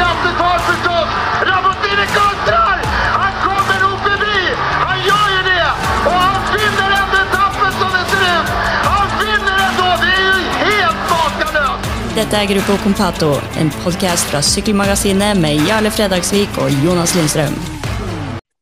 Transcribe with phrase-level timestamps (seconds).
[0.00, 1.08] krafttag förstås!
[1.50, 2.76] Rabottini kontrar!
[3.20, 4.40] Han kommer nog förbi!
[4.86, 5.68] Han gör ju det!
[6.08, 8.48] Och han vinner ändå etappen som det ser ut!
[8.90, 9.88] Han vinner ändå!
[10.02, 12.14] Det är ju helt makalöst!
[12.14, 13.30] Dette er Gruppo Compato,
[13.60, 17.54] en podkast fra Sykkelmagasinet med Jarle Fredagsvik og Jonas Lindstrøm.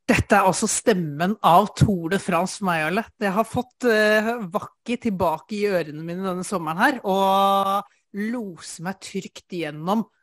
[0.08, 3.04] Dette er altså stemmen av Tour de France for meg, Jarle.
[3.20, 7.82] Jeg har fått uh, Vakki tilbake i ørene mine denne sommeren her, og
[8.32, 10.17] lose meg trygt igjennom uh,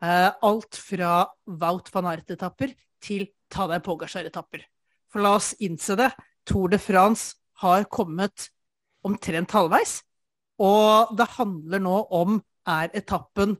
[0.00, 2.72] alt fra Wout van Aert-etapper
[3.04, 4.62] til Tadej Pogasjar-etapper.
[5.10, 6.10] For la oss innse det,
[6.46, 8.48] Tour de France har kommet
[9.04, 10.00] omtrent halvveis,
[10.60, 13.56] og det handler nå om er etappen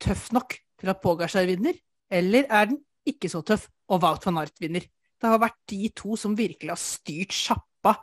[0.00, 1.76] tøff nok til at Pogasjar vinner,
[2.10, 4.84] eller er den ikke så tøff og Wout van Aert vinner.
[5.20, 7.96] Det har vært de to som virkelig har styrt sjappa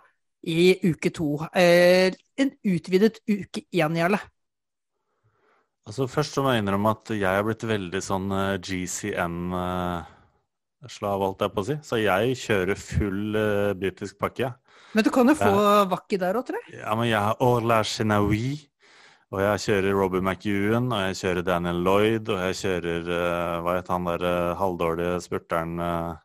[0.48, 1.32] i uke to.
[1.56, 4.20] Eh, en utvidet uke én, Jarle.
[5.88, 9.66] Altså Først så må jeg innrømme at jeg har blitt veldig sånn uh, GCN-slav,
[11.24, 11.76] holdt jeg på å si.
[11.88, 14.52] Så jeg kjører full uh, britisk pakke.
[14.92, 15.54] Men du kan jo få
[15.92, 16.82] Vakki der òg, tror jeg.
[16.82, 18.58] Ja, men jeg har Orla Chenaoui.
[19.28, 23.72] Og jeg kjører Robbie McEwan, og jeg kjører Daniel Lloyd, og jeg kjører uh, Hva
[23.76, 26.16] het han der uh, halvdårlige spurteren uh,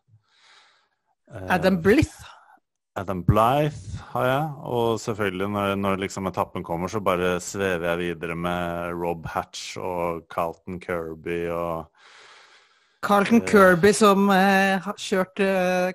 [1.50, 2.14] Adam Blith.
[2.96, 4.48] Adam Blythe har jeg.
[4.68, 9.78] Og selvfølgelig, når, når liksom etappen kommer, så bare svever jeg videre med Rob Hatch
[9.78, 11.88] og Carlton Kirby og
[13.02, 15.40] Carlton Kirby som har kjørt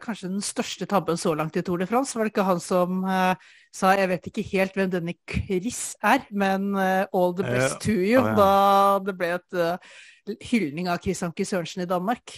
[0.04, 2.18] kanskje den største tabben så langt i Tour de France.
[2.18, 3.06] Var det ikke han som
[3.78, 7.94] sa jeg vet ikke helt hvem denne Chris er, men uh, all the best to
[7.94, 8.22] you.
[8.24, 8.34] ja.
[8.38, 12.34] Da det ble et uh, hyldning av Chris Anke Sørensen i Danmark.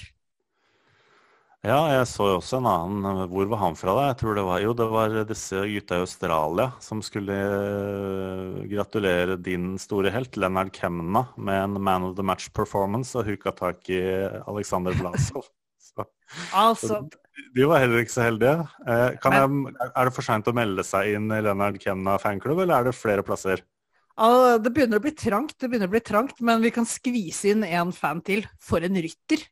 [1.59, 3.25] Ja, jeg så jo også en annen.
[3.27, 4.03] Hvor var han fra, da?
[4.13, 9.35] Jeg tror det var, jo, det var disse gutta i Australia som skulle uh, gratulere
[9.43, 13.91] din store helt, Leonard Kemna, med en Man of the Match performance og huka tak
[13.91, 13.99] i
[14.47, 15.49] Alexander Blasov.
[15.89, 16.05] Så,
[16.55, 17.01] Altså,
[17.55, 18.55] de var heller ikke så heldige.
[18.85, 22.61] Eh, kan jeg, er det for seint å melde seg inn i Leonard Kemna fanklubb,
[22.63, 23.63] eller er det flere plasser?
[24.61, 27.65] det begynner å bli trangt, det begynner å bli trangt, men vi kan skvise inn
[27.65, 28.45] en fan til.
[28.63, 29.47] For en rytter!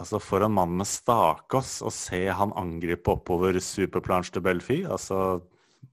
[0.00, 4.78] Altså For en mann med stakås å se han angripe oppover Superplanche de Belfi.
[4.88, 5.40] Altså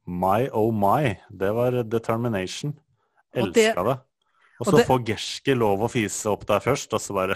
[0.08, 1.18] my oh my.
[1.30, 2.72] Det var determination.
[3.36, 3.98] Og det- Elska det.
[4.58, 7.36] Og og så får Gerske lov å fise opp der først, og så bare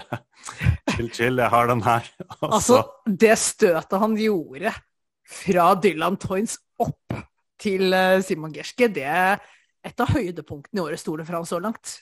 [0.96, 2.08] Chill, chill, jeg har den her.
[2.42, 4.72] Altså, det støtet han gjorde
[5.30, 7.14] fra Dylan Toynes opp
[7.62, 9.38] til eh, Simon Gerske, det er
[9.86, 12.00] et av høydepunktene i årets Tour de France så langt.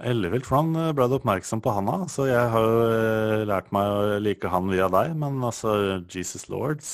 [0.00, 1.98] Ellevilt, for han eh, ble du oppmerksom på han da.
[2.10, 5.74] Så jeg har jo eh, lært meg å like han via deg, men altså
[6.08, 6.92] Jesus Lords.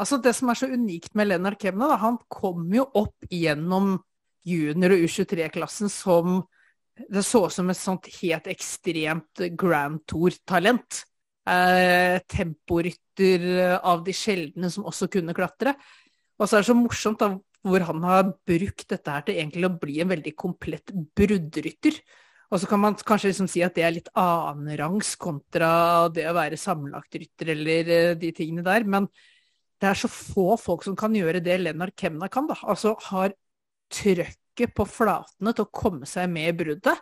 [0.00, 3.98] Altså Det som er så unikt med Lennart Kemna, da, han kom jo opp gjennom
[4.48, 6.40] junior- og U23-klassen som
[6.92, 11.04] Det så ut som et sånt helt ekstremt Grand Tour-talent.
[11.48, 15.72] Eh, temporytter av de sjeldne som også kunne klatre.
[16.38, 17.30] Og så er det så morsomt da,
[17.62, 21.98] hvor han har brukt dette her til egentlig å bli en veldig komplett bruddrytter.
[22.52, 26.34] Og så kan man kanskje liksom si at det er litt annenrangs kontra det å
[26.36, 28.84] være sammenlagtrytter eller eh, de tingene der.
[28.84, 29.08] Men
[29.80, 32.50] det er så få folk som kan gjøre det Lennart Kemna kan.
[32.50, 32.58] da.
[32.68, 33.32] Altså har
[33.92, 37.00] trøkket på flatene til å komme seg med i bruddet.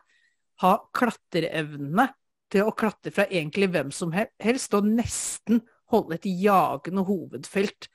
[0.62, 2.06] Ha klatreevnene
[2.50, 7.88] til å klatre fra egentlig hvem som helst, og nesten holde et jagende hovedfelt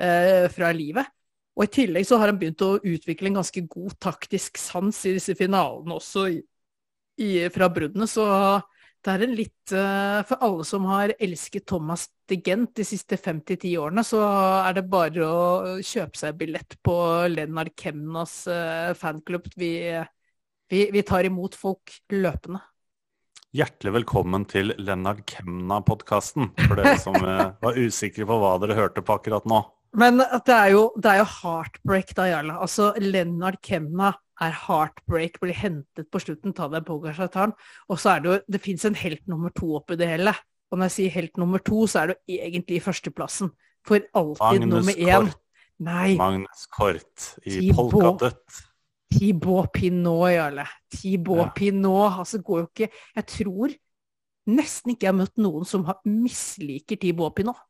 [0.00, 1.12] eh, fra livet.
[1.52, 5.14] Og i tillegg så har han begynt å utvikle en ganske god taktisk sans i
[5.18, 6.30] disse finalene også
[7.22, 8.26] i, fra bruddene, så
[9.02, 13.18] det er en litt eh, For alle som har elsket Thomas de Gent de siste
[13.18, 14.20] fem til ti årene, så
[14.62, 16.94] er det bare å kjøpe seg billett på
[17.32, 19.50] Lennart Kemnas eh, fanklubb.
[19.58, 19.72] Vi,
[20.70, 22.62] vi, vi tar imot folk løpende.
[23.52, 29.02] Hjertelig velkommen til Lennart Kemna-podkasten, for dere som eh, var usikre på hva dere hørte
[29.04, 29.60] på akkurat nå.
[29.98, 32.54] Men det er jo, det er jo heartbreak da, Jarle.
[32.64, 37.54] Altså, Lennart Kemna er heartbreak, blir hentet på slutten, ta deg Pogacar-taren.
[37.88, 40.34] Og så er det jo Det fins en helt nummer to oppi det hele.
[40.70, 43.52] Og når jeg sier helt nummer to, så er det jo egentlig førsteplassen.
[43.86, 45.26] For alltid Magnus nummer én.
[45.26, 45.40] Kort.
[45.82, 47.72] Nei, Magnus Kort i.
[47.74, 48.62] Polkadøtt.
[49.12, 50.66] Thibaut Pinot, Jarle.
[51.04, 51.48] Ja.
[51.54, 52.18] Pinot.
[52.18, 53.74] Altså går jo ikke Jeg tror
[54.52, 57.60] nesten ikke jeg har møtt noen som har misliker Thibaut Pinot.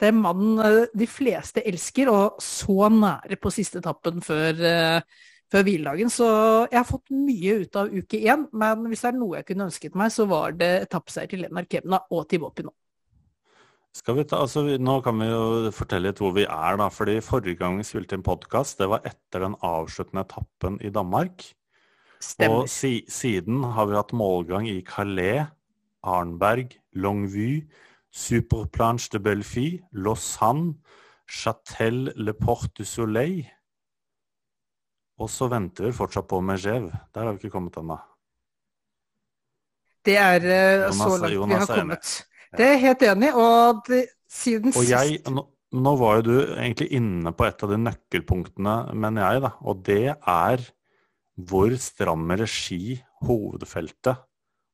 [0.00, 5.22] Det er mannen eh, de fleste elsker, og så nære på siste etappen før, eh,
[5.52, 6.12] før hviledagen.
[6.12, 6.28] Så
[6.70, 9.68] jeg har fått mye ut av uke én, men hvis det er noe jeg kunne
[9.68, 12.72] ønsket meg, så var det etappeseier til Lennart Kemna og Thibaut nå.
[13.94, 16.88] Skal vi ta, altså, nå kan vi jo fortelle litt hvor vi er, da.
[16.90, 21.44] fordi Forrige gang vi spilte inn podkast, det var etter den avsluttende etappen i Danmark.
[22.18, 22.64] Stemmer.
[22.64, 25.44] Og si, siden har vi hatt målgang i Calais
[26.04, 27.68] Arnberg, Longvue,
[28.10, 30.74] Superplanche de Belfi, Lausanne,
[31.26, 33.44] Châtel Le Porte du Soleil.
[35.22, 36.88] Og så venter vi fortsatt på Mejev.
[37.14, 37.98] Der har vi ikke kommet ennå.
[40.04, 41.80] Det er eh, Jonas- så langt vi Jonas har er enig.
[41.80, 42.14] kommet.
[42.54, 43.30] Det er jeg helt enig.
[43.34, 47.64] Og det, siden Og jeg, sist nå, nå var jo du egentlig inne på et
[47.64, 49.54] av de nøkkelpunktene, mener jeg, da.
[49.62, 50.68] Og det er
[51.34, 54.20] hvor stram regi hovedfeltet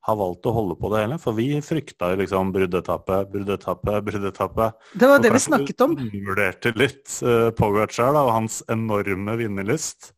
[0.01, 1.17] har valgt å holde på det hele.
[1.21, 4.71] For vi frykta jo liksom bruddetappe, bruddetappe, bruddetappe.
[4.97, 5.93] Det var det vi snakket om.
[5.97, 10.11] Du vurderte litt uh, Pogacar og hans enorme vinnerlyst.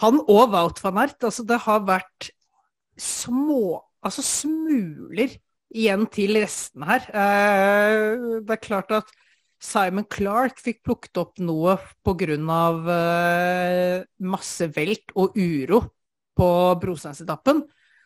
[0.00, 1.18] Han og Wout van Aert.
[1.22, 2.30] Altså, det har vært
[3.00, 5.30] små Altså smuler
[5.72, 7.06] igjen til restene her.
[7.08, 9.08] Eh, det er klart at
[9.64, 12.36] Simon Clark fikk plukket opp noe pga.
[12.84, 15.80] Uh, masse velt og uro
[16.36, 16.48] på
[16.82, 17.62] Brosteinsetappen.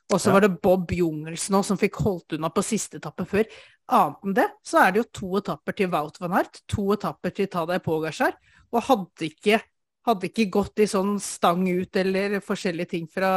[0.09, 3.49] Og så var det Bob Jungelsen som fikk holdt unna på siste etappe før.
[3.93, 7.35] Annet enn det, så er det jo to etapper til Wout van Aert, to etapper
[7.37, 8.39] til Tadej Pogasjar.
[8.73, 9.61] Og hadde ikke,
[10.09, 13.31] hadde ikke gått i sånn stang ut eller forskjellige ting fra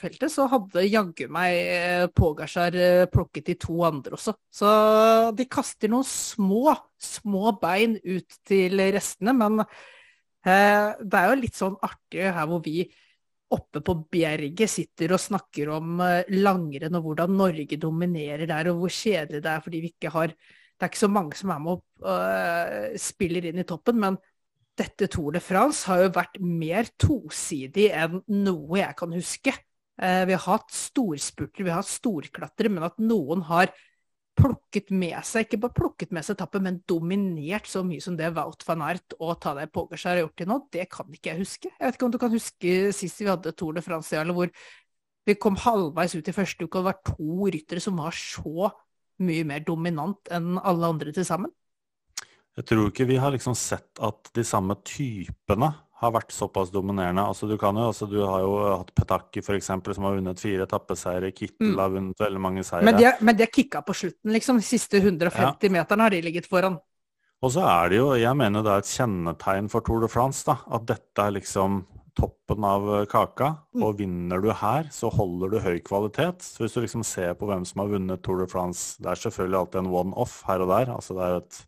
[0.00, 4.34] feltet, så hadde jaggu meg Pogasjar Pogacar eh, plukket de to andre også.
[4.50, 4.68] Så
[5.36, 11.58] de kaster noen små, små bein ut til restene, men eh, det er jo litt
[11.58, 12.86] sånn artig her hvor vi
[13.50, 18.84] oppe på bjerget sitter og snakker om eh, langrenn og hvordan Norge dominerer der, og
[18.84, 20.34] hvor kjedelig det er fordi vi ikke har
[20.78, 24.18] Det er ikke så mange som er med og uh, spiller inn i toppen, men
[24.78, 29.54] dette Tour de France har jo vært mer tosidig enn noe jeg kan huske.
[29.98, 33.72] Eh, vi har hatt storspurter, vi har hatt storklatrere, men at noen har
[34.38, 38.30] plukket med seg, ikke bare plukket med seg etappen, men dominert så mye som det
[38.36, 41.72] Wout van Aert og Tadej Pogacar har gjort til nå, det kan ikke jeg huske.
[41.72, 44.52] Jeg vet ikke om du kan huske sist vi hadde Tour de France, eller hvor
[45.28, 48.70] vi kom halvveis ut i første uke, og det var to ryttere som var så
[49.26, 51.50] mye mer dominant enn alle andre til sammen.
[52.58, 55.68] Jeg tror ikke vi har liksom sett at de samme typene
[55.98, 57.22] har vært såpass dominerende.
[57.26, 60.66] Altså, du, kan jo, altså, du har jo hatt Petaki eksempel, som har vunnet fire
[60.66, 61.32] etappeseiere.
[61.34, 61.78] Kittel Mm.
[61.78, 62.84] har vunnet veldig mange seire.
[62.86, 64.56] Men de, er- men de er kicka på slutten, liksom.
[64.58, 66.78] De siste 150 meterne har de ligget foran.
[67.42, 70.44] Og så er det jo, jeg mener det er et kjennetegn for Tour de France,
[70.46, 70.58] da.
[70.70, 71.84] At dette er liksom
[72.18, 73.58] toppen av kaka.
[73.74, 73.82] Mm.
[73.82, 76.42] Og vinner du her, så holder du høy kvalitet.
[76.42, 79.14] Så hvis du liksom ser på hvem som har vunnet Tour de France, det er
[79.22, 80.94] selvfølgelig alltid en one-off her og der.
[80.94, 81.64] Altså det er jo et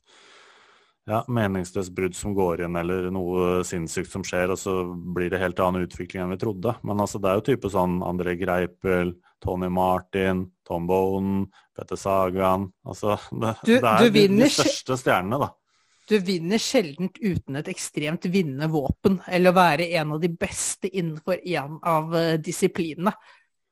[1.11, 5.41] ja, meningsløst brudd som går inn, eller noe sinnssykt som skjer, og så blir det
[5.43, 6.77] helt annen utvikling enn vi trodde.
[6.87, 12.69] Men altså, det er jo type sånn André Greipel, Tony Martin, Tom Bonen, Petter Sagan
[12.87, 15.51] Altså, det, Du- det er du de, største stjernene, da.
[16.11, 20.91] Du vinner sjelden uten et ekstremt vinnende våpen, eller å være en av de beste
[20.91, 23.13] innenfor en av eh, disiplinene.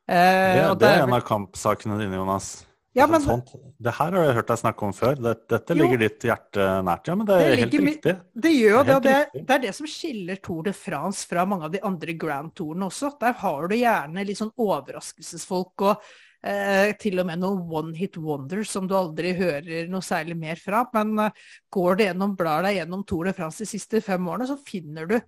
[0.08, 2.64] Eh, Det, det er en av kampsakene dine, Jonas.
[2.98, 5.14] Ja, men- sånt, det her har jeg hørt deg snakke om før.
[5.22, 7.08] Dette, dette ligger ditt hjerte nært.
[7.10, 8.14] Ja, men det er Det helt ligger riktig.
[8.34, 11.64] Det gjør Det det, det, det er det som skiller Tour de France fra mange
[11.68, 13.12] av de andre Grand Tourene også.
[13.20, 16.02] Der har du gjerne litt sånn overraskelsesfolk og
[16.42, 20.56] eh, til og med noen one hit wonders som du aldri hører noe særlig mer
[20.60, 20.84] fra.
[20.94, 21.42] Men eh,
[21.74, 25.06] går du gjennom, blar deg gjennom Tour de France de siste fem årene, så finner
[25.10, 25.18] du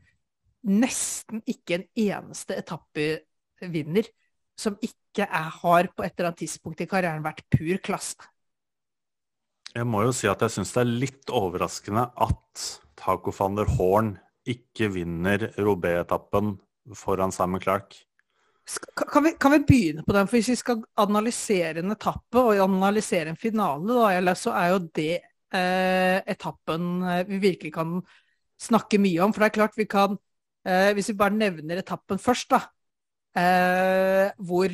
[0.68, 4.10] nesten ikke en eneste etappevinner
[4.60, 8.28] som ikke er, har på et eller annet tidspunkt i karrieren vært pur klasse.
[9.70, 12.66] Jeg må jo si at jeg syns det er litt overraskende at
[12.98, 14.16] Taco van der Horn
[14.48, 16.56] ikke vinner Robé-etappen
[16.96, 17.94] foran Simon Clark.
[18.94, 20.28] Kan vi, kan vi begynne på den?
[20.28, 24.72] For hvis vi skal analysere en etappe og analysere en finale, da, eller så er
[24.74, 27.96] jo det eh, etappen eh, vi virkelig kan
[28.60, 29.34] snakke mye om.
[29.34, 30.18] For det er klart vi kan
[30.66, 32.62] eh, Hvis vi bare nevner etappen først, da.
[33.38, 34.72] Eh, hvor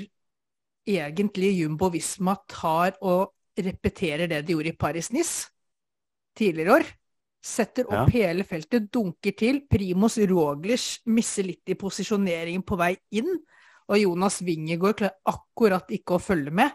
[0.86, 5.50] egentlig Jumbo Visma tar og repeterer det de gjorde i Paris-Nice
[6.36, 6.86] tidligere år.
[7.46, 9.60] Setter opp hele feltet, dunker til.
[9.70, 13.28] Primus Roglic misser litt i posisjoneringen på vei inn.
[13.86, 16.74] Og Jonas Wingergaard klarer akkurat ikke å følge med.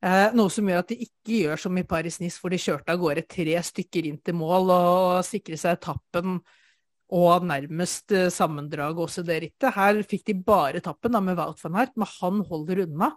[0.00, 3.02] Eh, noe som gjør at de ikke gjør som i Paris-Nice, hvor de kjørte av
[3.02, 6.40] gårde tre stykker inn til mål og sikre seg etappen
[7.10, 9.74] og nærmest sammendrag også det rittet.
[9.74, 13.10] Her fikk de bare etappen da, med Wout van Hert, men han holder unna.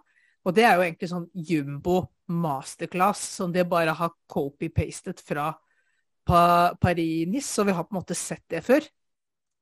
[0.44, 5.52] Og det er jo egentlig sånn jumbo masterclass, som de bare har copy-pastet fra
[6.24, 6.42] pa
[6.80, 8.84] Paris-Nice, og vi har på en måte sett det før.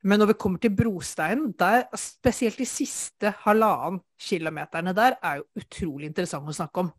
[0.03, 5.63] Men når vi kommer til brosteinen, der, spesielt de siste halvannen kilometerne der, er jo
[5.63, 6.91] utrolig interessant å snakke om.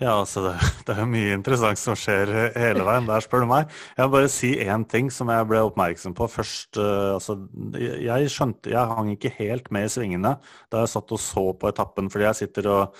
[0.00, 0.54] Ja, altså det,
[0.88, 3.72] det er mye interessant som skjer hele veien der, spør du meg.
[3.98, 6.78] Jeg vil bare si én ting som jeg ble oppmerksom på først.
[6.80, 7.36] Uh, altså,
[7.76, 10.38] jeg skjønte Jeg hang ikke helt med i svingene
[10.72, 12.96] da jeg satt og så på etappen, fordi jeg sitter og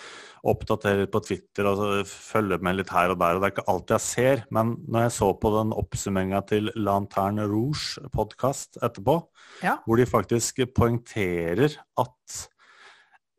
[0.50, 3.37] oppdaterer på Twitter og følger med litt her og der.
[3.37, 6.71] og Det er ikke alt jeg ser, men når jeg så på den oppsummeringa til
[6.76, 9.19] Lanterne Rouge-podkast etterpå,
[9.64, 9.78] ja.
[9.85, 12.40] hvor de faktisk poengterer at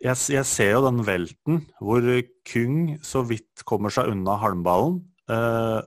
[0.01, 2.05] jeg, jeg, ser jo den velten hvor
[2.47, 4.99] Kung så vidt kommer seg unna halmballen.
[5.29, 5.79] Eh,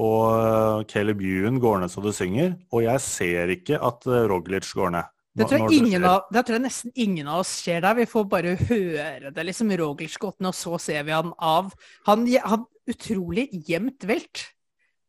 [0.00, 2.54] og Caleb Ewan går ned så det synger.
[2.74, 5.16] Og jeg ser ikke at eh, Roglic går ned.
[5.38, 7.94] Det tror, jeg av, det tror, jeg nesten ingen av oss ser der.
[8.00, 9.70] Vi får bare høre det, liksom.
[9.78, 11.70] Roglic gått ned, og så ser vi han av.
[12.08, 14.48] Han han utrolig jevnt velt.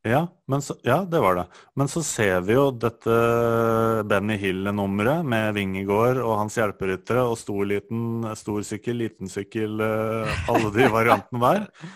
[0.01, 0.24] Ja,
[0.62, 1.43] så, ja, det var det.
[1.77, 3.17] Men så ser vi jo dette
[4.10, 10.39] Benny Hill-nummeret med Vingegård og hans hjelperyttere og stor, liten, stor sykkel, liten sykkel, eh,
[10.50, 11.93] alle de variantene der.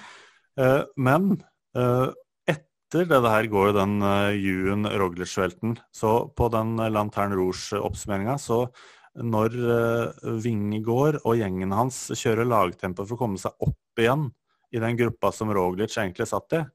[0.62, 1.32] Eh, men
[1.74, 2.14] eh,
[2.54, 3.98] etter det her går jo den
[4.38, 5.74] Juen Roglic-velten.
[5.90, 8.68] Så på den Lantern Rouge-oppsummeringa, så
[9.18, 9.58] når
[10.46, 14.30] Vingegård og gjengen hans kjører lagtempo for å komme seg opp igjen
[14.76, 16.66] i den gruppa som Roglic egentlig satt i,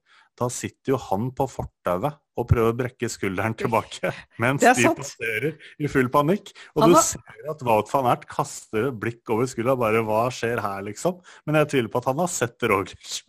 [0.41, 5.59] da sitter jo han på fortauet og prøver å brekke skulderen tilbake mens de passerer
[5.77, 6.53] i full panikk.
[6.77, 10.63] Og du ser at Wout van Ert kaster et blikk over skuldra, bare hva skjer
[10.65, 11.21] her, liksom?
[11.45, 13.21] Men jeg tviler på at han har sett Roglic.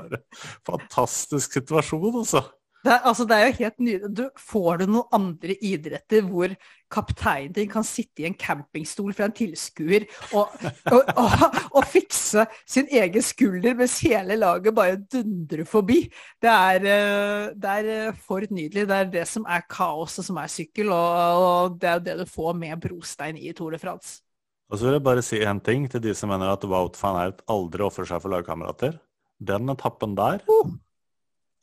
[0.68, 2.44] Fantastisk situasjon, altså.
[2.84, 4.10] Det er, altså, det er jo helt nydelig.
[4.14, 6.52] Du, får du noen andre idretter hvor
[6.92, 10.54] kapteinen din kan sitte i en campingstol fra en tilskuer og,
[10.92, 16.04] og, og, og, fikse sin egen skulder mens hele laget bare dundrer forbi?
[16.40, 18.86] Det er, eh, det er, eh, for nydelig.
[18.86, 22.26] Det er det som er kaoset som er sykkel, og, det er jo det du
[22.30, 24.20] får med brostein i Tour de France.
[24.70, 27.24] Og så vil jeg bare si én ting til de som mener at Wout van
[27.24, 29.00] Aert aldri ofrer seg for lagkamerater.
[29.40, 30.76] Den etappen der uh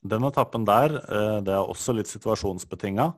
[0.05, 3.13] den etappen der, eh, det er også litt situasjonsbetinga.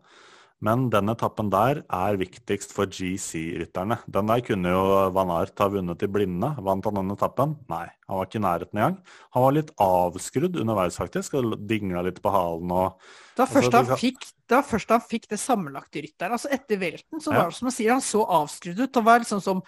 [0.58, 4.00] Men den etappen der er viktigst for GC-rytterne.
[4.10, 6.50] Den der kunne jo Van Art ha vunnet i blinde.
[6.66, 7.54] Vant han den etappen?
[7.70, 8.96] Nei, han var ikke i nærheten engang.
[9.38, 12.98] Han var litt avskrudd underveis, faktisk, og dingla litt på halen og
[13.38, 16.34] Da først, altså, han, fikk, var først han fikk det sammenlagte rytteren.
[16.40, 18.98] Altså etter velten så var det som han sier, han så avskrudd ut.
[18.98, 19.62] Han var liksom som,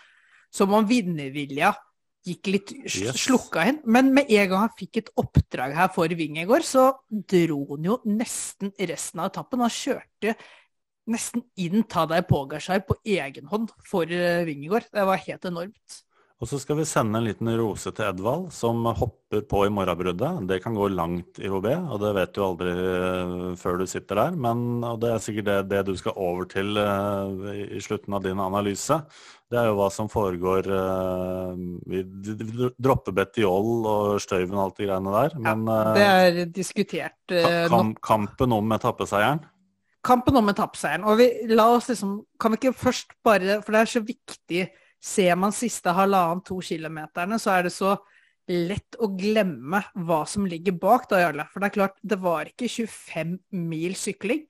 [0.49, 1.75] som om vinnervilja
[2.29, 3.17] gikk litt yes.
[3.25, 3.81] slukka inn.
[3.89, 7.59] Men med en gang han fikk et oppdrag her for Ving i går, så dro
[7.73, 9.63] han jo nesten resten av etappen.
[9.65, 10.35] Han kjørte
[11.09, 14.89] nesten inn ta deg Pogasjar på egen hånd for Vingegård.
[14.89, 14.93] Går.
[14.93, 15.99] Det var helt enormt.
[16.39, 20.45] Og så skal vi sende en liten rose til Edvald, som hopper på i morgenbruddet.
[20.47, 24.21] Det kan gå langt i HB, og det vet du aldri uh, før du sitter
[24.21, 24.37] der.
[24.47, 28.23] Men, og det er sikkert det, det du skal over til uh, i slutten av
[28.23, 29.01] din analyse.
[29.51, 30.67] Det er jo hva som foregår
[31.89, 32.03] Vi
[32.77, 37.33] dropper Betiol og Støyven og alt de greiene der, men ja, Det er diskutert
[37.73, 39.41] kamp, Kampen om etappeseieren?
[40.05, 41.07] Kampen om etappeseieren.
[41.09, 44.67] Og vi la oss liksom Kan vi ikke først bare For det er så viktig
[44.99, 47.95] Ser man siste halvannen-to kilometerne, så er det så
[48.49, 51.45] lett å glemme hva som ligger bak, da, Jarle.
[51.51, 53.37] For det er klart, det var ikke 25
[53.69, 54.43] mil sykling,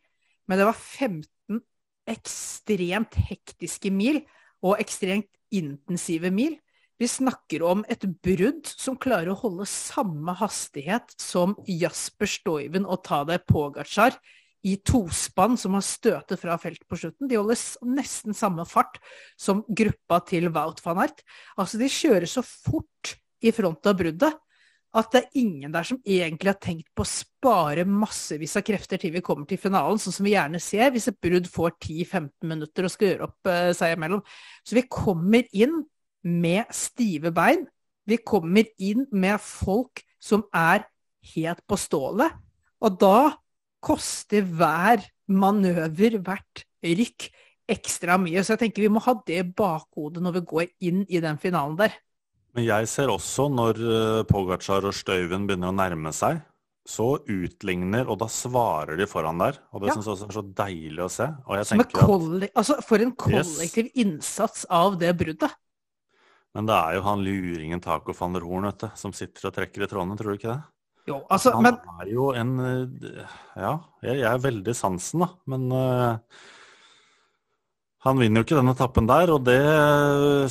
[0.50, 1.62] men det var 15
[2.10, 4.24] ekstremt hektiske mil
[4.66, 6.58] og ekstremt intensive mil.
[7.00, 13.06] Vi snakker om et brudd som klarer å holde samme hastighet som Jasper Stoiven og
[13.08, 14.18] Tadej Pogacar
[14.68, 17.30] i tospann som har støtet fra felt på slutten.
[17.30, 17.60] De holder
[17.96, 19.00] nesten samme fart
[19.40, 21.24] som gruppa til Wout van Ert.
[21.56, 24.36] Altså, de kjører så fort i front av bruddet
[24.98, 28.98] at det er ingen der som egentlig har tenkt på å spare massevis av krefter
[29.02, 32.32] til vi kommer til finalen, sånn som vi gjerne ser hvis et brudd får 10-15
[32.50, 34.24] minutter og skal gjøre opp uh, seg imellom.
[34.66, 35.84] Så vi kommer inn
[36.26, 37.68] med stive bein.
[38.10, 40.88] Vi kommer inn med folk som er
[41.36, 42.34] helt på stålet.
[42.82, 43.38] Og da
[43.84, 47.30] koster hver manøver, hvert rykk,
[47.70, 48.44] ekstra mye.
[48.44, 51.78] Så jeg tenker vi må ha det bakhodet når vi går inn i den finalen
[51.80, 51.96] der.
[52.58, 56.42] Men jeg ser også når eh, Pogacar og Støyven begynner å nærme seg,
[56.90, 59.60] så utligner, og da svarer de foran der.
[59.76, 59.96] Og det ja.
[59.96, 61.28] syns jeg også er så deilig å se.
[61.30, 61.74] At,
[62.50, 63.98] altså, for en kollektiv yes.
[64.02, 65.54] innsats av det bruddet.
[66.58, 69.54] Men det er jo han luringen Taco van der Horn, vet du, som sitter og
[69.54, 70.62] trekker i trådene, tror du ikke det?
[71.08, 71.78] Jo, altså, han men...
[72.02, 73.74] er jo en eh, Ja,
[74.06, 75.30] jeg, er veldig sansen, da.
[75.50, 76.44] Men uh,
[78.06, 79.60] han vinner jo ikke den etappen der, og det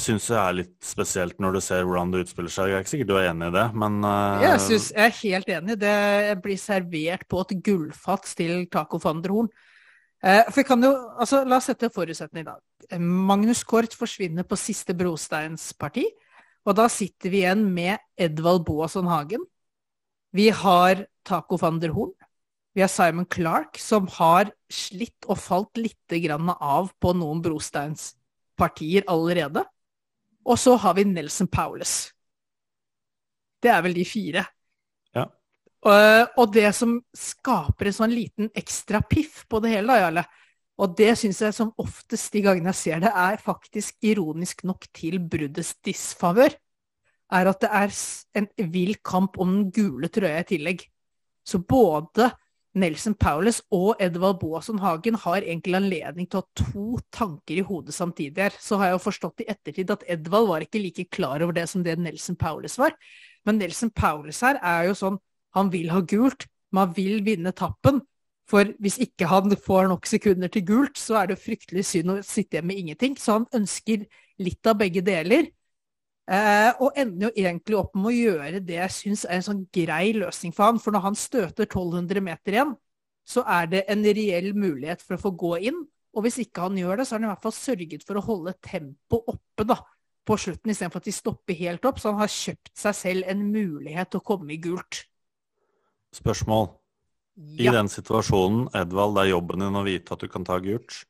[0.03, 2.73] syns jeg er litt spesielt når du ser hvordan det utspiller seg.
[2.73, 4.43] Jeg er ikke sikkert du er enig i det, men uh...
[4.45, 5.79] Jeg, synes, jeg er helt enig.
[5.81, 5.97] Det
[6.45, 9.51] blir servert på et gullfat til Taco van der Horn.
[10.19, 12.99] Uh, for kan jo, altså, La oss sette forutsetningen i dag.
[12.99, 16.09] Magnus Kort forsvinner på siste brosteinsparti.
[16.69, 19.45] Og da sitter vi igjen med Edvald Boasson Hagen,
[20.35, 22.15] Vi har Taco van der Horn.
[22.77, 29.09] Vi har Simon Clark, som har slitt og falt litt grann av på noen brosteinspartier
[29.11, 29.65] allerede.
[30.47, 32.13] Og så har vi Nelson Paulus.
[33.59, 34.45] Det er vel de fire.
[35.17, 35.25] Ja.
[35.89, 40.25] Og, og det som skaper en sånn liten ekstra piff på det hele, da, Jarle,
[40.79, 44.87] og det syns jeg som oftest de gangene jeg ser det, er faktisk ironisk nok
[44.95, 46.55] til bruddets disfavør,
[47.35, 47.95] er at det er
[48.41, 50.85] en vill kamp om den gule trøya i tillegg.
[51.45, 52.31] Så både
[52.79, 57.65] Nelson Paulus og Edvald Boasson Hagen har egentlig anledning til å ha to tanker i
[57.65, 58.59] hodet samtidig her.
[58.61, 61.67] Så har jeg jo forstått i ettertid at Edvald var ikke like klar over det
[61.71, 62.95] som det Nelson Paulus var.
[63.49, 65.19] Men Nelson Paulus her er jo sånn
[65.57, 68.03] han vil ha gult, man vil vinne tappen.
[68.49, 72.21] For hvis ikke han får nok sekunder til gult, så er det fryktelig synd å
[72.25, 73.17] sitte igjen med ingenting.
[73.21, 74.07] Så han ønsker
[74.41, 75.51] litt av begge deler.
[76.29, 79.63] Eh, og ender jo egentlig opp med å gjøre det jeg syns er en sånn
[79.73, 80.81] grei løsning for han.
[80.83, 82.75] For når han støter 1200 meter igjen,
[83.29, 85.79] så er det en reell mulighet for å få gå inn.
[86.17, 88.25] Og hvis ikke han gjør det, så har han i hvert fall sørget for å
[88.25, 89.79] holde tempoet oppe da,
[90.29, 92.01] på slutten, istedenfor at de stopper helt opp.
[92.01, 95.07] Så han har kjøpt seg selv en mulighet til å komme i gult.
[96.17, 96.73] Spørsmål.
[97.39, 97.73] I Ja.
[97.73, 101.05] den situasjonen, Edvald, det er jobben din å vite at du kan ta gult.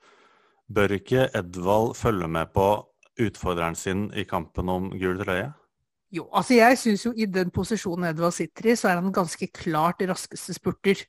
[0.70, 2.84] Bør ikke Edvald følge med på
[3.18, 5.50] utfordreren sin i kampen om gul trøye?
[6.14, 9.50] Jo, altså jeg syns jo i den posisjonen Edvard sitter i, så er han ganske
[9.52, 11.02] klart raskeste spurter.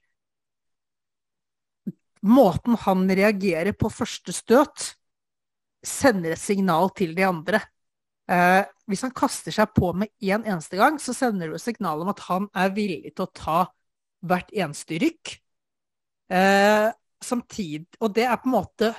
[2.28, 4.90] Måten han reagerer på første støt,
[5.86, 7.62] sender et signal til de andre.
[8.30, 12.04] Eh, hvis han kaster seg på med én eneste gang, så sender det et signal
[12.04, 13.60] om at han er villig til å ta
[14.28, 15.38] hvert eneste rykk.
[16.36, 16.90] Eh,
[17.24, 18.92] samtidig, og det er på en måte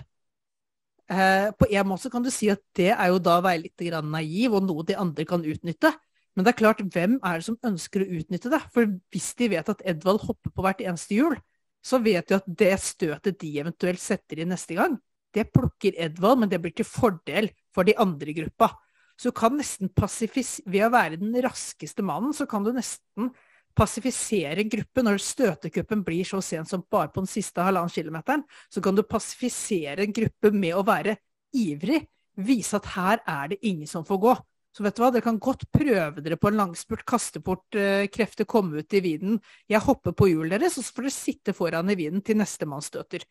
[1.10, 3.84] eh, På en måte kan du si at det er jo da å være litt
[4.06, 5.92] naiv, og noe de andre kan utnytte.
[6.36, 8.60] Men det er klart, hvem er det som ønsker å utnytte det?
[8.72, 11.34] For hvis de vet at Edvald hopper på hvert eneste hjul,
[11.82, 14.98] så vet de at det støtet de eventuelt setter inn neste gang,
[15.34, 18.72] det plukker Edvald, men det blir til fordel for de andre i gruppa.
[19.20, 20.58] Så du kan nesten pasifis...
[20.66, 23.30] Ved å være den raskeste mannen, så kan du nesten
[23.76, 25.04] passifisere en gruppe.
[25.06, 29.02] Når støtekuppen blir så sen som bare på den siste halvannen kilometeren, så kan du
[29.06, 31.16] passifisere en gruppe med å være
[31.56, 32.04] ivrig.
[32.40, 34.34] Vise at her er det ingen som får gå.
[34.70, 38.06] Så vet du hva, dere kan godt prøve dere på en langspurt, kaste bort eh,
[38.12, 39.40] krefter, komme ut i vinden.
[39.70, 42.84] Jeg hopper på hjulet deres, og så får dere sitte foran i vinden til nestemann
[42.84, 43.24] støter.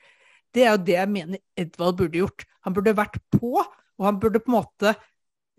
[0.51, 2.43] Det er jo det jeg mener Edvald burde gjort.
[2.67, 4.93] Han burde vært på, og han burde på en måte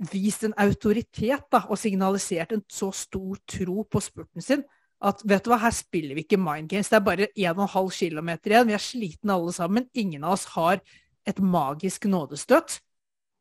[0.09, 4.65] vist en autoritet da, og signalisert en så stor tro på spurten sin
[5.01, 6.91] at vet du hva, her spiller vi ikke mind games.
[6.93, 8.69] Det er bare 1,5 km igjen.
[8.69, 9.87] Vi er slitne alle sammen.
[9.97, 10.83] Ingen av oss har
[11.29, 12.79] et magisk nådestøt.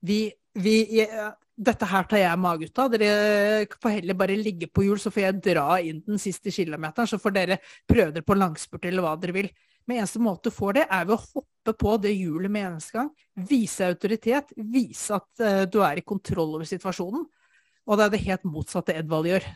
[0.08, 0.22] Vi,
[0.56, 0.76] vi,
[1.60, 2.94] dette her tar jeg meg ut av.
[2.94, 7.12] Dere får heller bare ligge på hjul, så får jeg dra inn den siste kilometeren.
[7.12, 9.52] Så får dere prøve dere på langspurt eller hva dere vil.
[9.90, 13.08] Men eneste måte du får det, er ved å hoppe på det hjulet med eneste.
[13.50, 14.52] Vise autoritet.
[14.54, 17.26] Vise at uh, du er i kontroll over situasjonen.
[17.90, 19.48] Og det er det helt motsatte Edvald gjør.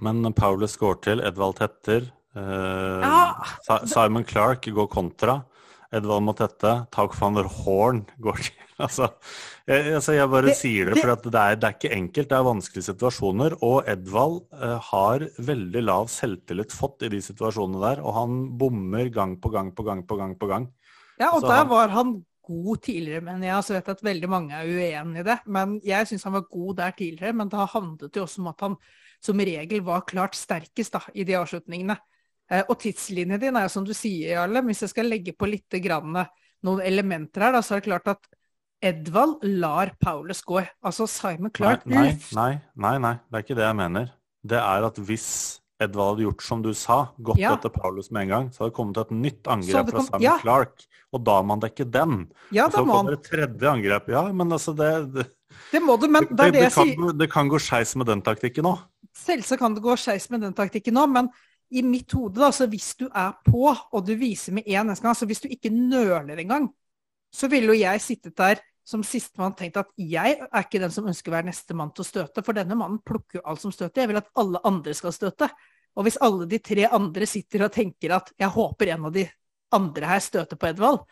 [0.00, 2.08] Men Paulus går til, Edvald tetter.
[2.32, 3.84] Uh, Ja.
[3.84, 5.42] Simon Clark går kontra.
[5.92, 6.72] Edvald må tette.
[6.94, 8.56] Tauk van der Horn går til.
[8.80, 9.10] Altså,
[9.68, 11.90] jeg, altså, jeg bare Det- sier det, det- for at det, er, det er ikke
[11.92, 12.28] enkelt.
[12.30, 13.56] Det er vanskelige situasjoner.
[13.60, 18.00] Og Edvald eh, har veldig lav selvtillit fått i de situasjonene der.
[18.00, 20.70] Og han bommer gang på gang på gang på gang på gang.
[21.20, 22.14] Ja, og altså, der var han
[22.48, 25.38] god tidligere, men jeg så vet at veldig mange er uenig i det.
[25.46, 28.64] Men jeg syns han var god der tidligere, men da handlet jo også om at
[28.64, 28.78] han
[29.20, 31.98] som regel var klart sterkest da, i de avslutningene.
[32.50, 35.48] Eh, og tidslinjen din er jo som du sier, Jarle, hvis jeg skal legge på
[35.50, 36.18] litt grann,
[36.66, 38.26] noen elementer her, da, så er det klart at
[38.82, 40.62] Edvald lar Paulus gå.
[40.88, 44.12] Altså Simon Clark nei, nei, nei, nei, det er ikke det jeg mener.
[44.40, 45.26] Det er at hvis
[45.80, 47.54] Edvald hadde gjort som du sa, gått Ja.
[47.56, 50.24] etter Paulus med en gang, så hadde det kommet et nytt angrep kom, fra Simon
[50.24, 50.38] ja.
[50.40, 50.86] Clark.
[51.12, 52.16] Og da må man dekke den.
[52.52, 54.08] Ja, Og så kommer det et tredje angrep.
[54.12, 55.26] Ja, men altså det Det,
[55.72, 57.12] Det må du, men det, det det kan, sier.
[57.18, 58.78] det kan gå skeis med den taktikken òg.
[59.16, 61.28] Selvsagt kan det gå skeis med den taktikken nå, men
[61.70, 65.06] i mitt hode, da, så hvis du er på, og du viser med én eneste
[65.06, 66.68] gang, så hvis du ikke nøler engang,
[67.30, 71.06] så ville jo jeg sittet der som sistemann tenkt at jeg er ikke den som
[71.06, 74.02] ønsker å være nestemann til å støte, for denne mannen plukker jo alt som støter.
[74.02, 75.50] Jeg vil at alle andre skal støte.
[75.98, 79.24] Og hvis alle de tre andre sitter og tenker at jeg håper en av de
[79.74, 81.04] andre her støter på Edvald,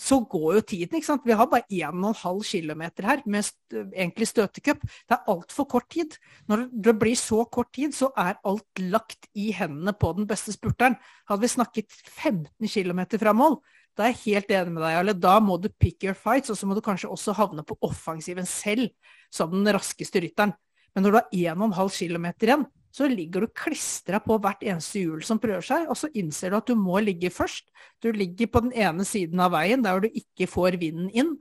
[0.00, 1.26] så går jo tiden, ikke sant.
[1.28, 3.50] Vi har bare 1,5 km her med
[3.92, 4.80] egentlig støtecup.
[4.80, 6.16] Det er altfor kort tid.
[6.48, 10.54] Når det blir så kort tid, så er alt lagt i hendene på den beste
[10.56, 10.96] spurteren.
[11.28, 13.60] Hadde vi snakket 15 km fra mål,
[13.98, 15.14] da er jeg helt enig med deg, Jarle.
[15.18, 18.48] Da må du pick your fights, og så må du kanskje også havne på offensiven
[18.48, 18.88] selv,
[19.28, 20.54] som den raskeste rytteren.
[20.94, 25.22] Men når du har 1,5 km igjen, så ligger du klistra på hvert eneste hjul
[25.26, 27.68] som prøver seg, og så innser du at du må ligge først.
[28.02, 31.36] Du ligger på den ene siden av veien der du ikke får vinden inn.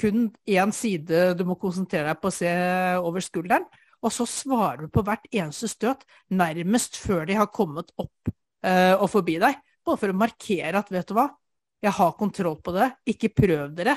[0.00, 2.50] Kun én side du må konsentrere deg på å se
[2.98, 3.68] over skulderen.
[4.02, 8.30] Og så svarer du på hvert eneste støt, nærmest før de har kommet opp
[8.62, 9.58] eh, og forbi deg.
[9.86, 11.26] Bare for å markere at vet du hva,
[11.82, 13.96] jeg har kontroll på det, ikke prøv dere.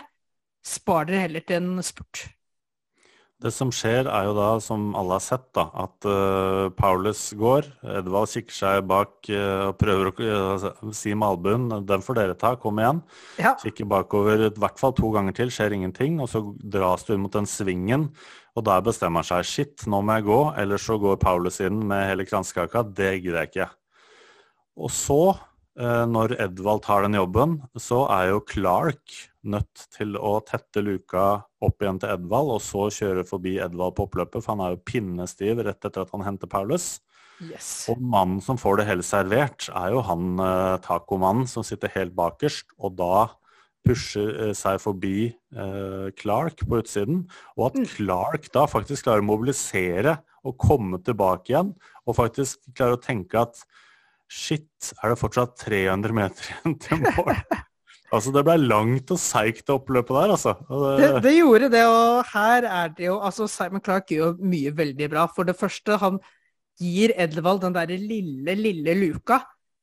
[0.65, 2.27] Spar dere heller til en spurt.
[3.41, 7.65] Det som skjer, er jo da, som alle har sett, da, at uh, Paulus går.
[7.97, 10.13] Edvald kikker seg bak uh, og prøver å
[10.61, 13.01] uh, si med albuen 'Den får dere ta, kom igjen'.
[13.41, 13.55] Ja.
[13.57, 16.21] Kikker bakover i hvert fall to ganger til, skjer ingenting.
[16.21, 18.11] Og så dras du inn mot den svingen,
[18.53, 21.81] og der bestemmer han seg 'shit, nå må jeg gå', eller så går Paulus inn
[21.81, 22.85] med hele kransekaka.
[22.93, 23.71] Det gidder jeg ikke.
[24.77, 25.23] Og så
[25.81, 31.81] når Edvald tar den jobben, så er jo Clark nødt til å tette luka opp
[31.81, 35.63] igjen til Edvald, og så kjøre forbi Edvald på oppløpet, for han er jo pinnestiv
[35.65, 36.99] rett etter at han henter Paulus.
[37.41, 37.69] Yes.
[37.89, 42.13] Og mannen som får det hele servert, er jo han eh, tacomannen som sitter helt
[42.17, 43.29] bakerst, og da
[43.87, 47.23] pusher eh, seg forbi eh, Clark på utsiden.
[47.57, 47.87] Og at mm.
[47.95, 51.73] Clark da faktisk klarer å mobilisere og komme tilbake igjen,
[52.05, 53.63] og faktisk klarer å tenke at
[54.31, 57.33] Shit, er det fortsatt 300 meter igjen til mål?
[58.15, 60.53] altså, det ble langt og seigt oppløpet der, altså.
[60.69, 60.91] Det...
[61.01, 61.33] Det, det...
[61.41, 65.25] gjorde det, og her er det jo Altså, Simon Clark gjør jo mye veldig bra.
[65.35, 66.21] For det første, han
[66.79, 69.41] gir Edvald den derre lille, lille luka.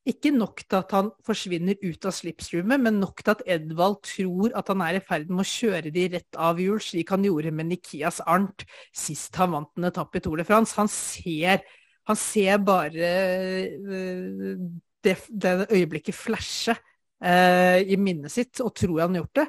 [0.09, 4.55] Ikke nok til at han forsvinner ut av slipstroomet, men nok til at Edvald tror
[4.57, 7.53] at han er i ferd med å kjøre de rett av hjul, slik han gjorde
[7.53, 8.65] med Nikias Arnt
[8.97, 10.73] sist han vant en etappe i Tour de France.
[10.81, 11.61] Han ser
[12.09, 13.09] han ser bare
[13.79, 14.69] uh,
[15.05, 16.75] det, det, øyeblikket flashe
[17.23, 19.47] eh, i minnet sitt, og tror han har gjort det.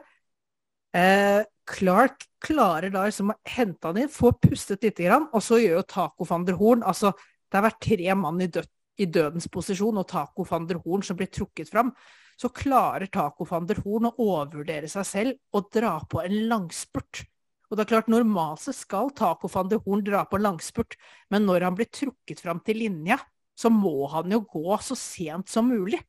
[0.99, 5.59] Eh, Clark klarer da liksom å hente han inn, få pustet lite grann, og så
[5.61, 7.13] gjør jo Taco van der Horn altså,
[7.49, 8.69] Det har vært tre mann i, død,
[9.01, 11.91] i dødens posisjon, og Taco van der Horn som blir trukket fram.
[12.39, 17.23] Så klarer Taco van der Horn å overvurdere seg selv og dra på en langspurt
[17.69, 20.95] og det er klart, Normalt så skal Taco van de Horn dra på langspurt,
[21.29, 23.19] men når han blir trukket fram til linja,
[23.59, 25.99] så må han jo gå så sent som mulig.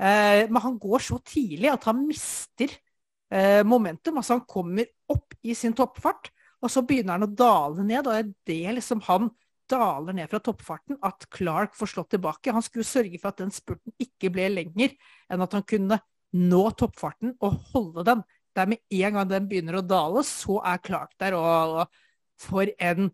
[0.00, 2.72] Eh, men han går så tidlig at han mister
[3.28, 4.20] eh, momentum.
[4.20, 8.06] Altså han kommer opp i sin toppfart, og så begynner han å dale ned.
[8.06, 9.28] Og det er det liksom han
[9.70, 12.54] daler ned fra toppfarten at Clark får slått tilbake.
[12.54, 14.96] Han skulle sørge for at den spurten ikke ble lenger
[15.30, 19.48] enn at han kunne nå toppfarten og holde den det er med en gang den
[19.50, 21.36] begynner å dale, så er Clark der.
[21.38, 23.10] Og, og for en,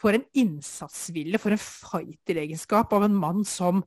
[0.00, 3.82] for en innsatsvilje, for en fighter-egenskap av en mann som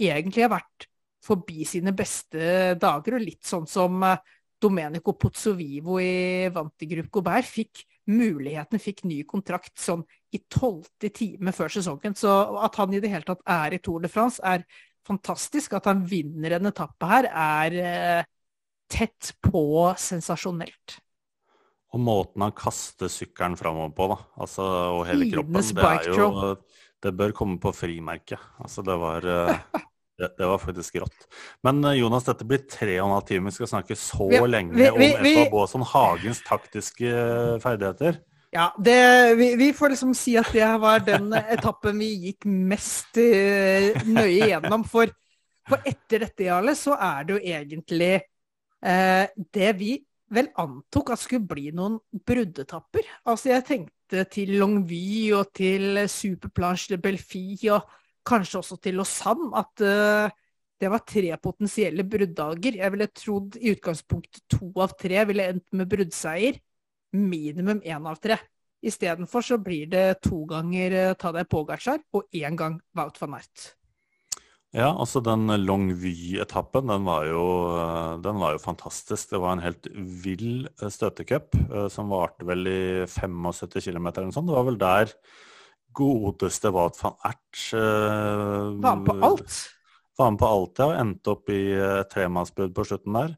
[0.00, 0.88] egentlig har vært
[1.22, 4.18] forbi sine beste dager, og litt sånn som eh,
[4.62, 10.02] Domenico Pozzovivo i Vantigrupp Gobert fikk muligheten, fikk ny kontrakt sånn
[10.34, 12.16] i tolvte time før sesongen.
[12.18, 12.30] Så
[12.62, 14.64] at han i det hele tatt er i Tour de France, er
[15.06, 15.74] fantastisk.
[15.78, 18.30] At han vinner en etappe her, er eh,
[18.90, 20.98] tett på sensasjonelt.
[21.92, 24.18] Og måten han kaster sykkelen framover på, da.
[24.40, 24.66] Altså,
[24.96, 25.60] og hele kroppen.
[25.60, 26.56] Det er jo
[27.02, 28.40] Det bør komme på frimerket.
[28.62, 29.56] Altså, det var eh,
[30.18, 31.26] det, det, var faktisk rått.
[31.66, 33.50] Men eh, Jonas, dette blir tre og en halv time.
[33.50, 38.22] Vi skal snakke så vi, lenge vi, vi, om FA Baasson Hagens taktiske eh, ferdigheter.
[38.52, 43.16] Ja, det, vi, vi, får liksom si at det var den etappen vi gikk mest
[43.16, 44.84] nøye gjennom.
[44.84, 45.12] For,
[45.68, 48.12] for etter dette, Jarle, så er det jo egentlig
[48.82, 49.92] det vi
[50.32, 53.08] vel antok at skulle bli noen bruddetapper.
[53.28, 57.84] Altså jeg tenkte til Longvy og til Superplanche de Belfi og
[58.26, 60.32] kanskje også til Lausanne at uh,
[60.82, 62.80] det var tre potensielle bruddager.
[62.80, 66.58] Jeg ville trodd i utgangspunktet to av tre ville endt med bruddseier.
[67.14, 68.40] Minimum én av tre.
[68.82, 73.68] Istedenfor så blir det to ganger ta deg Pogacar og én gang Wout van Aert.
[74.72, 77.04] Ja, altså den Longvy-etappen, den,
[78.24, 79.28] den, var jo fantastisk.
[79.34, 84.30] Det var en helt vill eh, støtecup eh, som varte vel i 75 km eller
[84.30, 84.48] noe sånt.
[84.48, 85.10] Det var vel der
[85.92, 89.58] godeste Wout van Ert uh, Var med på alt?
[90.16, 90.86] Var med på alt, ja.
[91.02, 93.34] Endte opp i uh, tremannsbrudd på slutten der.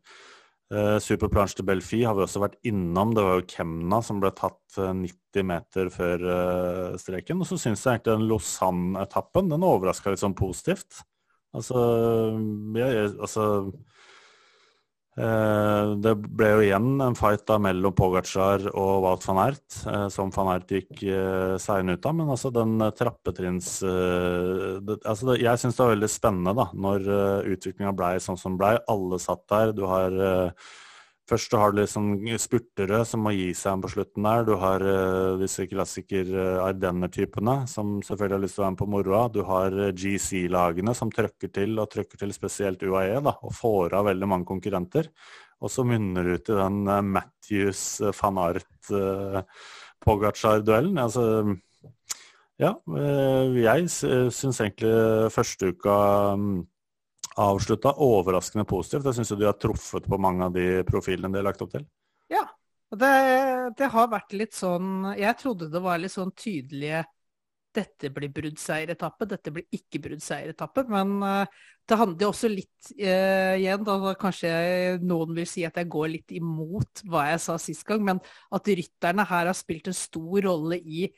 [0.70, 3.10] Uh, Superplanche de Belfi har vi også vært innom.
[3.16, 6.22] Det var jo Kemna som ble tatt uh, 90 meter før
[7.02, 7.42] streken.
[7.42, 11.02] Og så syns jeg egentlig den Lausanne-etappen den overraska litt sånn positivt.
[11.54, 11.80] Altså,
[12.74, 12.88] ja,
[13.22, 13.44] altså
[15.18, 20.06] eh, Det ble jo igjen en fight da mellom Pogacar og Wout van Ert, eh,
[20.10, 22.16] som van Ert gikk eh, seieren ut av.
[22.18, 27.06] Men altså den trappetrinns det, altså det, Jeg syns det var veldig spennende da, når
[27.10, 28.74] uh, utviklinga blei sånn som blei.
[28.90, 29.76] Alle satt der.
[29.76, 30.18] Du har
[31.24, 34.42] Først du har du liksom spurtere som må gi seg på slutten der.
[34.44, 38.80] Du har uh, disse klassiker uh, Ardenner-typene som selvfølgelig har lyst til å være med
[38.82, 39.22] på moroa.
[39.32, 43.96] Du har uh, GC-lagene som trøkker til, og trøkker til spesielt UAE, da, og får
[43.96, 45.08] av veldig mange konkurrenter.
[45.64, 47.86] Og så munner det ut i den uh, Matthews
[48.20, 48.92] van Art
[50.04, 51.00] Pogacar-duellen.
[51.00, 51.56] Altså,
[52.60, 52.76] ja,
[53.56, 55.96] jeg syns egentlig første uka
[56.36, 56.66] um,
[57.40, 59.08] avslutta overraskende positivt.
[59.08, 61.86] Jeg syns du har truffet på mange av de profilene de har lagt opp til.
[62.32, 62.44] Ja,
[62.94, 63.10] det,
[63.78, 67.04] det, har vært litt sånn Jeg trodde det var litt sånn tydelige
[67.74, 70.84] dette blir bruddseieretappe, dette blir ikke bruddseieretappe.
[70.92, 74.52] Men uh, det handler også litt uh, igjen, da kanskje
[75.02, 78.22] noen vil si at jeg går litt imot hva jeg sa sist gang, men
[78.54, 81.08] at rytterne her har spilt en stor rolle i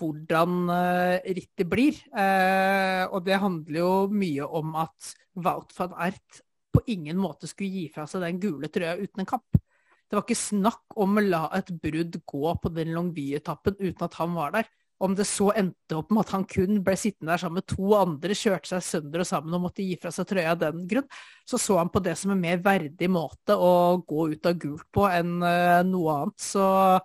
[0.00, 1.98] hvordan uh, rittet blir.
[2.14, 6.40] Uh, og det handler jo mye om at Wout van Ert
[6.74, 9.60] på ingen måte skulle gi fra seg den gule trøya uten en kamp.
[10.04, 14.18] Det var ikke snakk om å la et brudd gå på den Longby-etappen uten at
[14.18, 14.68] han var der.
[15.02, 17.94] Om det så endte opp med at han kun ble sittende der sammen med to
[17.98, 21.08] andre, kjørte seg sønder og sammen og måtte gi fra seg trøya av den grunn,
[21.46, 24.86] så så han på det som en mer verdig måte å gå ut av gult
[24.94, 26.46] på enn uh, noe annet.
[26.46, 27.02] Så Eh,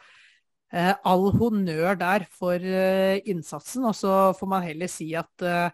[0.69, 5.71] all honnør der for eh, innsatsen, og så får man heller si at eh,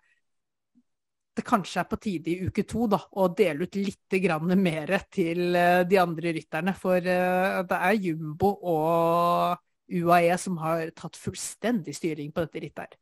[1.36, 4.16] det kanskje er på tide i uke to da, å dele ut litt
[4.56, 6.72] mer til de andre rytterne.
[6.80, 9.58] For det er Jumbo og
[9.92, 12.96] UAE som har tatt fullstendig styring på dette rittet her.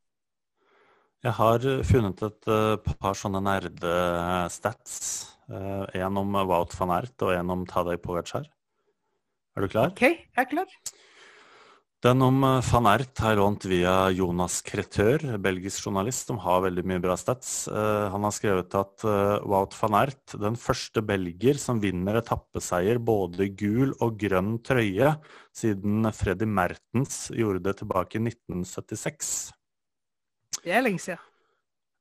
[1.24, 2.50] Jeg har funnet et
[2.98, 4.98] par sånne nerdestats.
[5.94, 8.50] En om Wout van Ert og en om Tadej Pogacar.
[9.54, 9.94] Er du klar?
[9.94, 10.74] OK, jeg er klar.
[12.04, 16.66] Den om eh, van Ert har jeg lånt via Jonas Kretør, belgisk journalist som har
[16.66, 17.70] veldig mye bra stats.
[17.72, 23.00] Uh, han har skrevet at uh, Wout van Ert, den første belgier som vinner etappeseier
[23.00, 25.14] både gul og grønn trøye
[25.56, 29.32] siden Freddy Mertens gjorde det tilbake i 1976.
[30.60, 31.24] Det er lenge siden.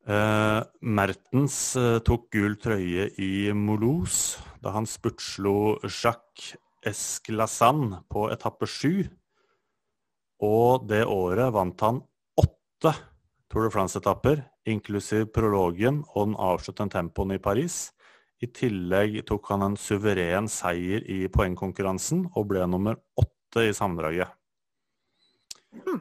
[0.02, 1.62] Uh, Mertens
[2.02, 9.06] tok gul trøye i Moulouse da han spurtslo Jacques Esclassan på etappe sju.
[10.42, 12.02] Og det året vant han
[12.40, 12.94] åtte
[13.52, 17.90] Tour de France-etapper, inklusiv prologen og den avsluttende tempoen i Paris.
[18.42, 24.32] I tillegg tok han en suveren seier i poengkonkurransen og ble nummer åtte i sammendraget.
[25.72, 26.00] Mm.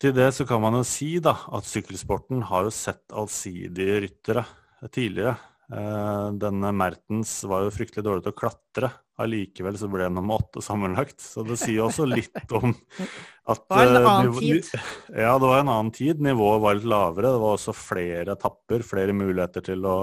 [0.00, 4.46] Til det så kan man jo si da, at sykkelsporten har jo sett allsidige ryttere
[4.88, 5.34] tidligere.
[5.70, 8.90] Eh, denne Mertens var jo fryktelig dårlig til å klatre.
[9.20, 11.20] Allikevel så ble han nummer åtte sammenlagt.
[11.22, 12.72] Så det sier også litt om
[13.52, 14.72] at Det var en eh, annen tid.
[15.24, 16.20] Ja, det var en annen tid.
[16.24, 17.32] Nivået var litt lavere.
[17.34, 20.00] Det var også flere etapper, flere muligheter til å,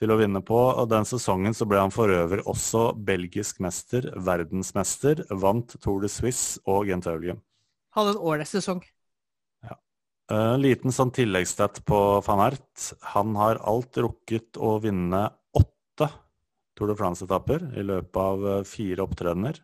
[0.00, 0.58] til å vinne på.
[0.72, 6.12] Og den sesongen så ble han for øvrig også belgisk mester, verdensmester, vant Tour de
[6.12, 7.42] Suisse og Gentaulium.
[7.96, 8.84] Hadde en ålreit sesong.
[10.26, 12.88] En uh, liten sånn tilleggsstat på van Ert.
[13.14, 15.28] Han har alt rukket å vinne
[16.76, 19.60] Tour de France-etapper i løpet av uh, fire opptredener.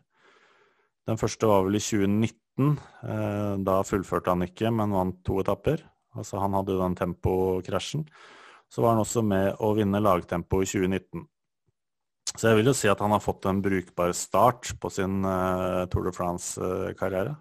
[1.07, 2.77] Den første var vel i 2019.
[3.03, 5.83] Uh, da fullførte han ikke, men vant to etapper.
[6.17, 8.07] Altså Han hadde jo den tempokrasjen.
[8.73, 11.27] Så var han også med å vinne lagtempo i 2019.
[12.33, 15.85] Så jeg vil jo si at han har fått en brukbar start på sin uh,
[15.93, 17.35] Tour de France-karriere.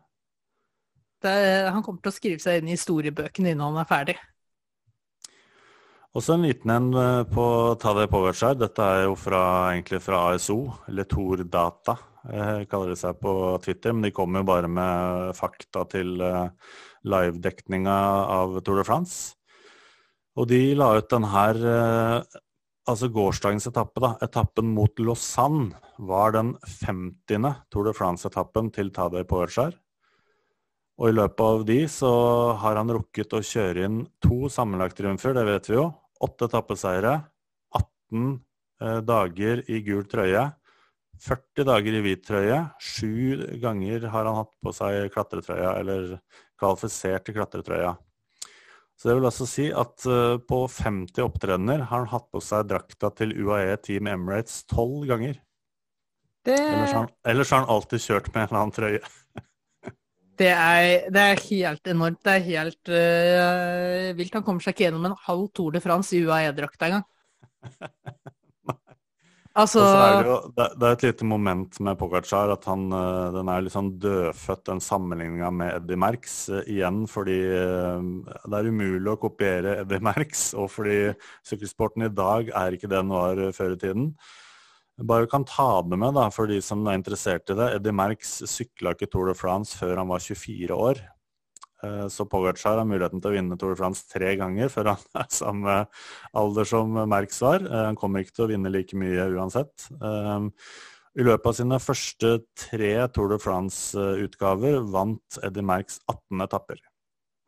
[1.23, 4.17] Han kommer til å skrive seg inn i historiebøkene innen han er ferdig.
[6.13, 7.45] Også en liten en eh, på
[7.81, 8.57] Tadej Pogacar.
[8.61, 10.59] Dette er jo fra, egentlig fra ASO,
[10.91, 11.95] eller Tor Data,
[12.29, 13.33] eh, kaller det seg på
[13.65, 13.95] Twitter.
[13.97, 16.75] Men de kommer jo bare med fakta til eh,
[17.09, 17.95] livedekninga
[18.35, 19.39] av Tour de France.
[20.37, 21.61] Og de la ut den her
[22.83, 24.09] Altså gårsdagens etappe, da.
[24.27, 27.45] Etappen mot Lausanne var den 50.
[27.71, 29.77] Tour de France-etappen til Tadej Pogacar.
[30.99, 32.11] Og i løpet av de så
[32.59, 35.93] har han rukket å kjøre inn to sammenlagtriumfer, det vet vi jo.
[36.23, 37.17] Åtte etappeseiere,
[37.75, 38.27] 18
[38.83, 40.45] eh, dager i gul trøye,
[41.23, 42.59] 40 dager i hvit trøye.
[42.83, 46.17] Sju ganger har han hatt på seg klatretrøya, eller
[46.59, 47.93] kvalifisert til klatretrøya.
[48.99, 52.69] Så det vil altså si at uh, på 50 opptredener har han hatt på seg
[52.71, 55.41] drakta til UAE Team Emirates tolv ganger.
[56.47, 56.59] Det...
[56.59, 59.03] Ellers, har han, ellers har han alltid kjørt med en eller annen trøye.
[60.41, 62.21] Det er, det er, helt enormt.
[62.25, 64.37] Det er helt uh, vilt.
[64.39, 67.09] Han kommer seg ikke gjennom en halv Tour de France i UAE-drakt engang.
[69.53, 73.51] Altså er det, jo, det, er et lite moment med Pogacar at han, uh, den
[73.53, 76.37] er litt sånn dødfødt, den sammenligninga med Eddie Merx.
[76.49, 80.97] Uh, igjen fordi det er umulig å kopiere Eddie Merx, og fordi
[81.45, 84.09] sykkelsporten i dag er ikke det den var før i tiden.
[85.09, 87.69] Bare kan ta det med da, for de som er interessert i det.
[87.79, 91.03] Eddie Merckx sykla ikke Tour de France før han var 24 år.
[91.83, 95.07] Eh, så Pogacar har muligheten til å vinne Tour de France tre ganger før han
[95.25, 95.77] er samme
[96.39, 97.67] alder som Merckx var.
[97.67, 99.89] Eh, han kommer ikke til å vinne like mye uansett.
[99.99, 100.49] Eh,
[101.13, 106.79] I løpet av sine første tre Tour de France-utgaver vant Eddie Merckx 18 etapper.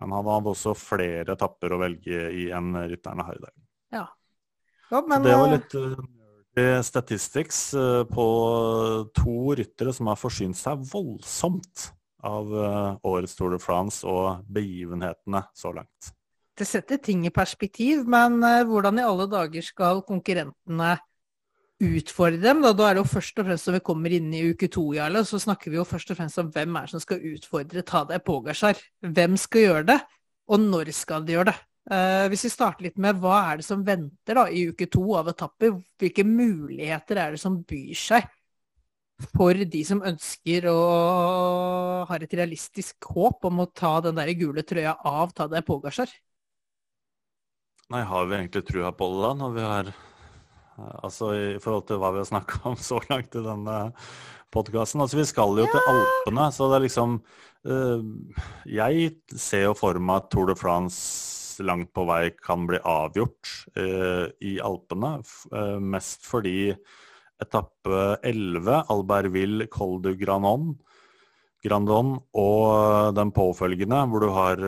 [0.02, 3.54] Men han hadde også flere etapper å velge i enn rytterne har i dag.
[3.94, 4.04] Ja.
[4.90, 5.72] Jo, men, det var litt
[6.86, 8.26] statistics uh, på
[9.16, 11.88] to ryttere som har forsynt seg voldsomt
[12.24, 16.12] av uh, årets Tour de France og begivenhetene så langt.
[16.54, 20.92] Det setter ting i perspektiv, men hvordan i alle dager skal konkurrentene
[21.82, 22.62] utfordre dem.
[22.62, 24.86] Da, da er det jo først og fremst når vi kommer inn i uke to,
[24.94, 28.22] Jarle, så snakker vi jo først og fremst om hvem er som skal utfordre Tadej
[28.24, 28.80] Pogasjar.
[29.02, 30.00] Hvem skal gjøre det,
[30.46, 31.58] og når skal de gjøre det?
[31.84, 35.04] Uh, hvis vi starter litt med hva er det som venter da, i uke to
[35.18, 35.74] av etapper?
[36.00, 38.30] Hvilke muligheter er det som byr seg
[39.34, 44.64] for de som ønsker og har et realistisk håp om å ta den der gule
[44.66, 46.10] trøya av Tadej pågasjer
[47.92, 49.92] Nei, har vi egentlig trua på det da, når vi har
[51.04, 53.76] Altså i forhold til hva vi har snakka om så langt i denne
[54.54, 55.02] podkasten.
[55.04, 57.14] Altså vi skal jo til Alpene, så det er liksom
[57.70, 58.02] uh,
[58.66, 63.52] Jeg ser jo for meg at Tour de France langt på vei kan bli avgjort
[63.78, 65.18] eh, i Alpene.
[65.52, 66.72] Eh, mest fordi
[67.42, 70.74] etappe 11, Albertville Col du Granon,
[71.64, 74.60] Grandon, og den påfølgende, hvor du har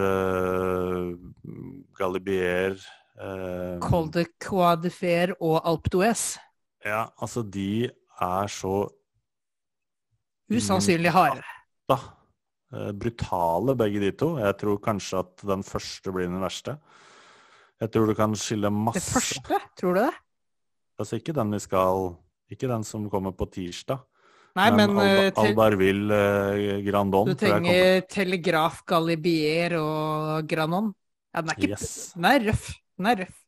[1.98, 2.78] Galibier
[3.16, 4.76] Uh, Col de Croix
[5.40, 6.36] og Alp d'Huez.
[6.84, 7.88] Ja, altså de
[8.20, 8.88] er så
[10.52, 11.42] Usannsynlig harde.
[11.88, 11.96] Da.
[12.74, 14.32] Uh, brutale, begge de to.
[14.42, 16.76] Jeg tror kanskje at den første blir den verste.
[17.80, 19.60] Jeg tror du kan skille masse Det første?
[19.78, 20.12] Tror du det?
[20.96, 22.14] Altså ikke den vi skal
[22.50, 24.00] Ikke den som kommer på tirsdag.
[24.56, 26.18] Nei, men, men uh, Albertville
[26.56, 27.28] eh, Grandon.
[27.28, 30.94] Du trenger Telegraf Galibier og Granon?
[31.34, 31.90] Ja, den er ikke yes.
[32.14, 32.70] Den er røff.
[32.96, 33.42] Den er røff.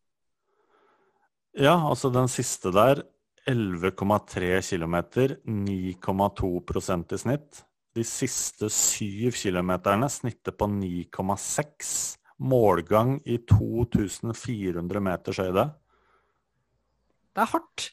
[1.59, 3.01] Ja, altså den siste der.
[3.49, 4.97] 11,3 km,
[5.49, 7.63] 9,2 i snitt.
[7.97, 12.17] De siste syv kilometerne snitter på 9,6.
[12.39, 15.65] Målgang i 2400 meters høyde.
[17.35, 17.89] Det er hardt.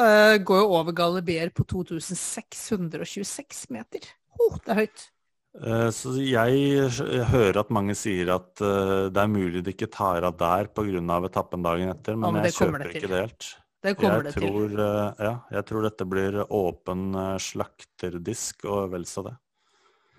[0.00, 4.06] Det går jo over Galibier på 2626 meter.
[4.40, 5.10] Oh, det er høyt.
[5.58, 6.90] Eh, så jeg
[7.32, 11.18] hører at mange sier at eh, det er mulig de ikke tar av der pga.
[11.26, 13.48] etappen dagen etter, men, ja, men jeg kjøper det ikke det helt.
[13.80, 14.80] Det kommer jeg det tror, til.
[14.84, 17.06] Eh, ja, jeg tror dette blir åpen
[17.40, 19.36] slakterdisk og vel så det.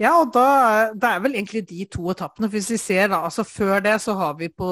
[0.01, 2.49] Ja, og da det er vel egentlig de to etappene.
[2.49, 4.69] Hvis vi ser da, altså Før det så har vi på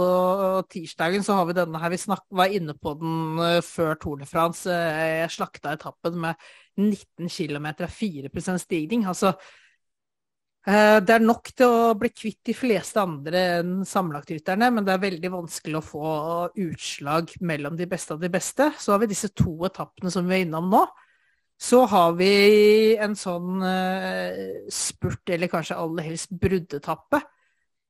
[0.74, 4.26] tirsdagen så har vi denne her, vi snak, var inne på den før Tour de
[4.26, 4.66] France.
[4.66, 6.50] Jeg slakta etappen med
[6.80, 9.06] 19 km, 4% stigning.
[9.06, 9.59] altså Eh,
[10.68, 15.02] det er nok til å bli kvitt de fleste andre enn sammenlagtyterne, men det er
[15.06, 16.10] veldig vanskelig å få
[16.60, 18.68] utslag mellom de beste av de beste.
[18.78, 20.84] Så har vi disse to etappene som vi er innom nå.
[21.60, 27.20] Så har vi en sånn uh, spurt, eller kanskje aller helst bruddetappe,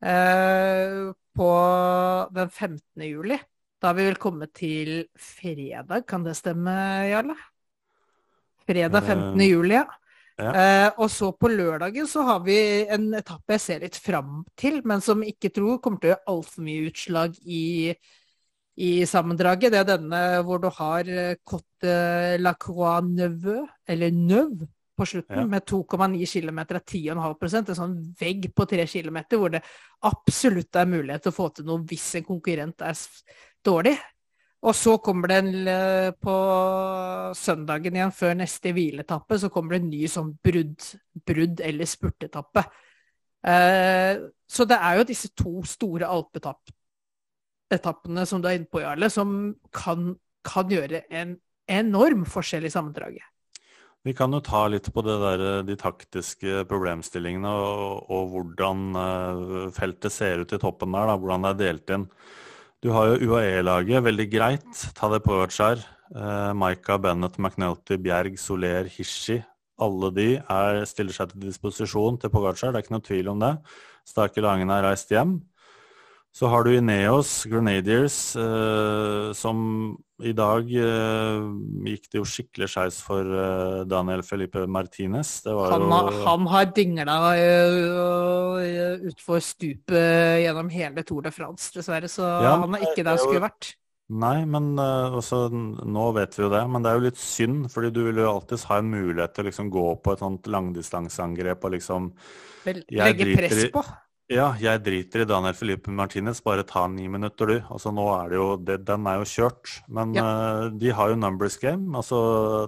[0.05, 1.49] uh, på
[2.33, 2.81] den 15.
[3.05, 3.37] juli.
[3.79, 6.73] Da har vi vel kommet til fredag, kan det stemme,
[7.11, 7.37] Jarle?
[8.65, 9.45] Fredag 15.
[9.45, 9.85] juli, ja.
[10.39, 10.51] Ja.
[10.55, 12.55] Eh, og så på lørdagen så har vi
[12.87, 16.33] en etappe jeg ser litt fram til, men som ikke tror kommer til å gjøre
[16.33, 17.93] altfor mye utslag i,
[18.79, 19.73] i sammendraget.
[19.73, 21.95] Det er denne hvor du har eh, Cote
[22.39, 25.45] la Croix Neuve, eller Neuve, på slutten, Ja.
[25.47, 29.61] med 2,9 km av 10,5 En sånn vegg på 3 km hvor det
[30.03, 32.97] absolutt er mulighet til å få til noe hvis en konkurrent er
[33.63, 33.95] dårlig.
[34.59, 36.35] Og så kommer det en, eh, på
[37.35, 40.81] søndagen igjen, før neste hvileetappe, så kommer det en ny sånn brudd,
[41.25, 42.63] brudd eller spurtetappe.
[43.47, 44.19] Eh,
[44.49, 49.55] så det er jo disse to store alpetappene som du er inne på, Jarle, som
[49.71, 53.23] kan, kan gjøre en enorm forskjell i sammendraget.
[54.03, 60.15] Vi kan jo ta litt på der, de taktiske problemstillingene og, og hvordan eh, feltet
[60.15, 62.05] ser ut i toppen der, da, hvordan det er delt inn.
[62.79, 64.81] Du har jo UAE-laget, veldig greit.
[64.95, 65.81] Ta det på Pogacar,
[66.15, 69.43] eh, Maika, Bennett, McNulty, Bjerg, Soler, Hishi.
[69.77, 73.39] Alle de er, stiller seg til disposisjon til Pogacar, det er ikke noe tvil om
[73.43, 73.57] det.
[74.07, 75.41] Starke Langen er reist hjem.
[76.35, 79.57] Så har du Ineos, Grenadiers, eh, som
[80.21, 81.47] i dag eh,
[81.89, 85.39] gikk det jo skikkelig skeis for eh, Daniel Felipe Martinez.
[85.45, 91.71] Det var Han, jo han har dingla øh, utfor stupet gjennom hele Tour de France,
[91.75, 92.11] dessverre.
[92.11, 93.73] Så Ja, han er ikke der er han skulle vært.
[94.09, 96.63] Nei, men uh, også, nå vet vi jo det.
[96.73, 99.45] Men det er jo litt synd, fordi du vil jo alltids ha en mulighet til
[99.45, 102.07] å liksom gå på et sånt langdistanseangrep og liksom
[102.65, 103.83] Legge press på?
[104.29, 107.55] Ja, jeg driter i Daniel Felipe Martinez, bare ta ni minutter, du.
[107.73, 109.71] Altså nå er det jo, det, Den er jo kjørt.
[109.89, 110.25] Men ja.
[110.25, 111.89] uh, de har jo numbers game.
[111.97, 112.19] Altså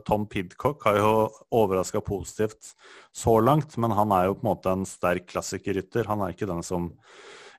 [0.07, 1.11] Tom Pidcock har jo
[1.53, 2.73] overraska positivt
[3.13, 6.09] så langt, men han er jo på en måte en sterk klassikerrytter.
[6.09, 6.89] Han er ikke den som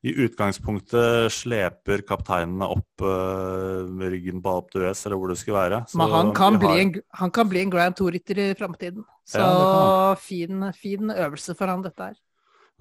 [0.02, 5.84] i utgangspunktet sleper kapteinene opp uh, ryggen på Alp d'Huez, eller hvor det skulle være.
[5.86, 6.82] Så Men han kan, har...
[6.82, 6.92] en,
[7.22, 9.06] han kan, bli en, Grand Tour-rytter i framtiden.
[9.30, 12.18] Så ja, fin, fin øvelse for han dette her.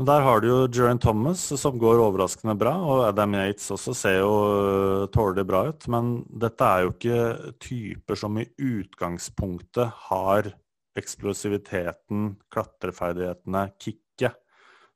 [0.01, 3.93] Men der har du jo Jeran Thomas, som går overraskende bra, og Adam Yates også
[3.93, 5.85] ser jo uh, tålelig bra ut.
[5.93, 6.07] Men
[6.41, 10.49] dette er jo ikke typer som i utgangspunktet har
[10.97, 14.39] eksplosiviteten, klatreferdighetene, kicket,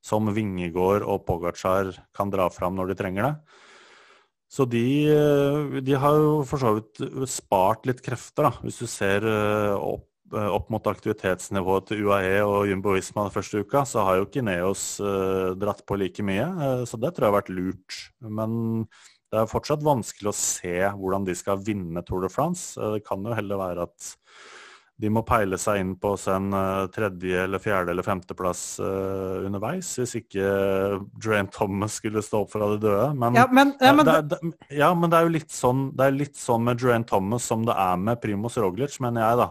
[0.01, 3.62] som Vingegård og Pogacar kan dra fram når de trenger det.
[4.58, 8.89] Så de, uh, de har jo for så vidt spart litt krefter, da, hvis du
[8.89, 13.84] ser uh, opp Eh, opp mot aktivitetsnivået til UAE og Jumbo Visma den første uka,
[13.86, 16.48] så har jo ikke Neos uh, dratt på like mye.
[16.58, 18.00] Uh, så det tror jeg har vært lurt.
[18.26, 18.60] Men
[19.32, 22.74] det er fortsatt vanskelig å se hvordan de skal vinne Tour de France.
[22.80, 24.14] Uh, det kan jo heller være at
[24.96, 26.54] de må peile seg inn på en
[26.96, 30.46] tredje, eller fjerde eller femteplass underveis, hvis ikke
[31.20, 33.10] Drain Thomas skulle stå opp fra de døde.
[33.20, 36.08] Men, ja, men, ja, men, det, det, ja, men det, er jo litt sånn, det
[36.08, 39.50] er litt sånn med Drain Thomas som det er med Primus Roglic, mener jeg, da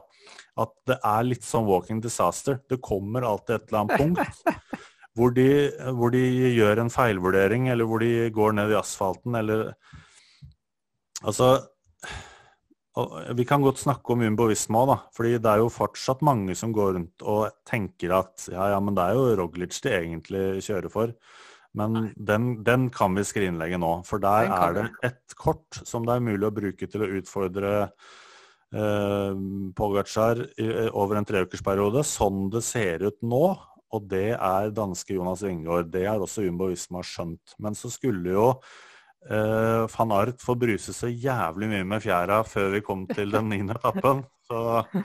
[0.61, 2.61] at det er litt sånn walking disaster.
[2.71, 4.59] Det kommer alltid et eller annet punkt
[5.19, 5.49] hvor de,
[5.95, 6.23] hvor de
[6.55, 9.73] gjør en feilvurdering, eller hvor de går ned i asfalten, eller
[11.25, 11.55] Altså
[13.39, 14.97] Vi kan godt snakke om Jumbo òg, da.
[15.17, 18.95] fordi det er jo fortsatt mange som går rundt og tenker at ja, ja, men
[18.95, 21.15] det er jo Roglic de egentlig kjører for.
[21.75, 23.97] Men den, den, kan vi skrinlegge nå.
[24.07, 27.73] For der er det et kort som det er mulig å bruke til å utfordre
[28.75, 33.47] Pogacar eh, over en treukersperiode, sånn det ser ut nå.
[33.95, 35.93] Og det er danske Jonas Wingård.
[35.93, 37.55] Det er også Jumbo Visma skjønt.
[37.63, 38.49] Men så skulle jo
[39.31, 43.53] eh, van Art få bruse så jævlig mye med fjæra før vi kom til den
[43.53, 44.25] niende etappen.
[44.49, 44.83] Så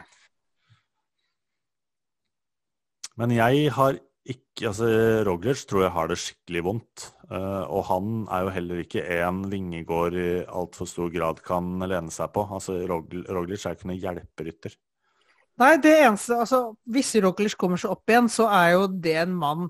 [3.20, 4.88] Men jeg har ikke Altså,
[5.24, 7.06] Roglic tror jeg har det skikkelig vondt.
[7.30, 12.12] Uh, og han er jo heller ikke en Vingegård i altfor stor grad kan lene
[12.12, 12.44] seg på.
[12.44, 14.76] Altså, Roglic er ikke noen hjelperytter.
[15.60, 19.38] Nei, det eneste Altså, hvis Roglic kommer seg opp igjen, så er jo det en
[19.40, 19.70] mann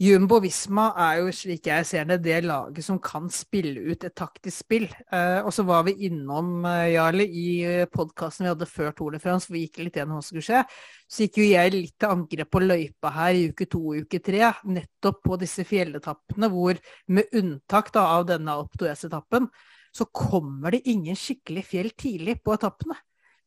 [0.00, 4.14] Jumbo Visma er jo, slik jeg ser det, det laget som kan spille ut et
[4.16, 4.86] taktisk spill.
[5.12, 9.12] Eh, og så var vi innom, eh, Jarle, i eh, podkasten vi hadde før Tour
[9.12, 10.62] de France, vi gikk litt gjennom hva som skulle skje.
[11.04, 14.22] Så gikk jo jeg litt til angrep på løypa her i uke to og uke
[14.24, 14.40] tre,
[14.72, 16.80] nettopp på disse fjelletappene hvor,
[17.12, 19.52] med unntak da, av denne Alp d'Huez-etappen,
[19.92, 22.96] så kommer det ingen skikkelig fjell tidlig på etappene.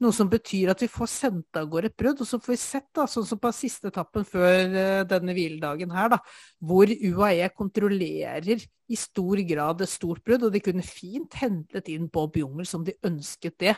[0.03, 2.21] Noe som betyr at vi får sendt av gårde et brudd.
[2.23, 5.93] Og så får vi sett, da, sånn som på siste etappen før uh, denne hviledagen
[5.95, 6.19] her, da,
[6.59, 10.49] hvor UAE kontrollerer i stor grad et stort brudd.
[10.49, 13.77] Og de kunne fint hentet inn Bob Jungel som de ønsket det.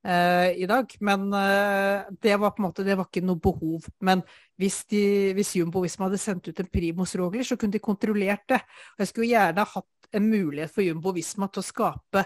[0.00, 0.88] Uh, i dag.
[1.04, 3.84] Men uh, det var på en måte, det var ikke noe behov.
[4.00, 4.24] Men
[4.56, 5.02] hvis, de,
[5.36, 8.62] hvis Jumbo Visma hadde sendt ut en Primus Rogler, så kunne de kontrollert det.
[8.96, 12.24] Og jeg skulle gjerne hatt en mulighet for Jumbo Visma til å skape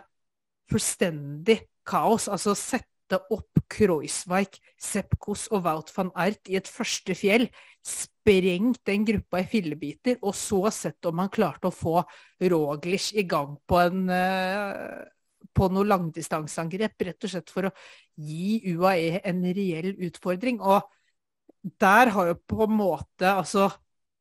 [0.70, 2.28] fullstendig kaos.
[2.30, 7.48] Altså sette sette opp Kreuzweig, Sepkos og Wout van Ert i et første fjell,
[7.84, 12.02] sprengt den gruppa i fillebiter, og så sett om han klarte å få
[12.40, 15.04] Roglish i gang på en uh,
[15.54, 17.74] på noe langdistanseangrep, rett og slett for å
[18.16, 20.58] gi UAE en reell utfordring.
[20.60, 20.82] Og
[21.78, 23.68] der har jo på en måte altså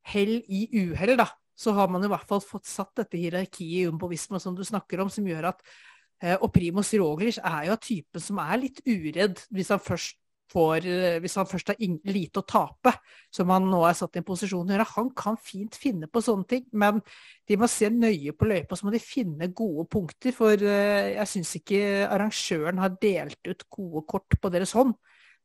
[0.05, 1.31] hell i uhell, da.
[1.55, 5.01] Så har man i hvert fall fått satt dette hierarkiet i Jumbo som du snakker
[5.01, 5.92] om, som gjør at Eh,
[6.39, 10.19] og Primus Roglic er jo av typen som er litt uredd hvis han først
[10.53, 12.93] får, eh, hvis han først har lite å tape,
[13.33, 14.89] som han nå er satt i en posisjon til å gjøre.
[14.95, 17.01] Han kan fint finne på sånne ting, men
[17.47, 20.35] de må se nøye på løypa, så må de finne gode punkter.
[20.35, 24.95] For eh, jeg syns ikke arrangøren har delt ut gode kort på deres hånd,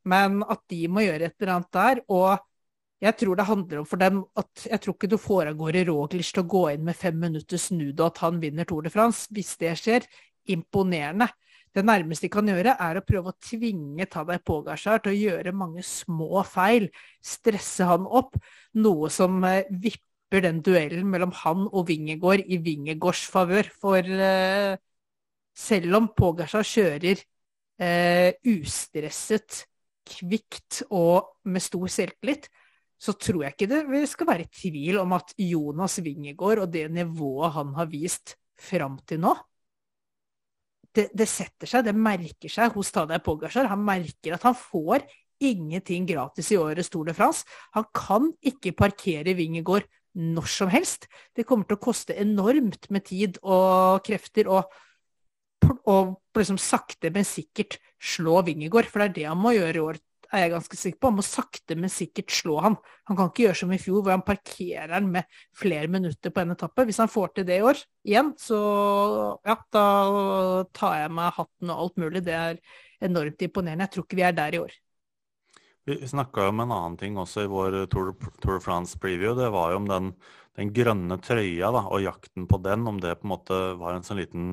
[0.09, 2.05] men at de må gjøre et eller annet der.
[2.09, 2.39] og
[2.99, 5.85] jeg tror det handler om for dem at jeg tror ikke du får av gårde
[5.87, 8.91] Roglic til å gå inn med fem minutter snudd og at han vinner Tour de
[8.91, 9.29] France.
[9.31, 10.09] Hvis det skjer,
[10.53, 11.29] imponerende.
[11.75, 15.55] Det nærmeste de kan gjøre, er å prøve å tvinge Tadej Pogasjar til å gjøre
[15.55, 16.89] mange små feil.
[17.23, 18.39] Stresse han opp,
[18.81, 23.69] noe som eh, vipper den duellen mellom han og Vingegård i Vingegårds favør.
[23.83, 24.79] For eh,
[25.59, 27.21] selv om Pogasjar kjører
[27.79, 29.65] eh, ustresset,
[30.09, 32.49] kvikt og med stor selvtillit,
[32.99, 37.55] så tror jeg ikke det skal være tvil om at Jonas Vingegård og det nivået
[37.55, 39.37] han har vist fram til nå,
[40.97, 43.69] det, det, setter seg, det merker seg hos Tadej Pogasjar.
[43.71, 45.05] Han merker at han får
[45.45, 47.47] ingenting gratis i årets Tour de France.
[47.77, 49.87] Han kan ikke parkere Vingegård
[50.19, 51.07] når som helst.
[51.37, 54.73] Det kommer til å koste enormt med tid og krefter og
[56.39, 58.89] liksom sakte, men sikkert slå Vingegård.
[58.91, 60.01] For det er det han må gjøre i år,
[60.33, 61.11] er jeg ganske sikker på.
[61.11, 62.77] Han må sakte, men sikkert slå han.
[63.09, 66.43] Han kan ikke gjøre som i fjor, hvor han parkerer han med flere minutter på
[66.43, 66.85] en etappe.
[66.89, 68.59] Hvis han får til det i år igjen, så
[69.49, 69.87] ja, da
[70.77, 72.25] tar jeg meg hatten og alt mulig.
[72.27, 72.61] Det er
[73.09, 73.89] enormt imponerende.
[73.89, 74.77] Jeg tror ikke vi er der i år.
[75.89, 78.13] Vi snakka om en annen ting også i vår Tour,
[78.45, 79.33] de France preview.
[79.39, 80.11] Det var jo om den,
[80.61, 82.85] den grønne trøya da, og jakten på den.
[82.91, 84.51] Om det på en måte var en sånn liten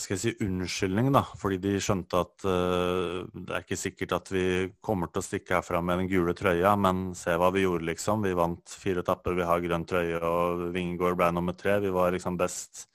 [0.00, 4.30] skal jeg si, unnskyldning, da, fordi de skjønte at uh, det er ikke sikkert at
[4.32, 4.44] vi
[4.84, 8.24] kommer til å stikke herfra med den gule trøya, men se hva vi gjorde, liksom.
[8.24, 11.78] Vi vant fire etapper, vi har grønn trøye, og Vingård ble nummer tre.
[11.84, 12.86] Vi var liksom best,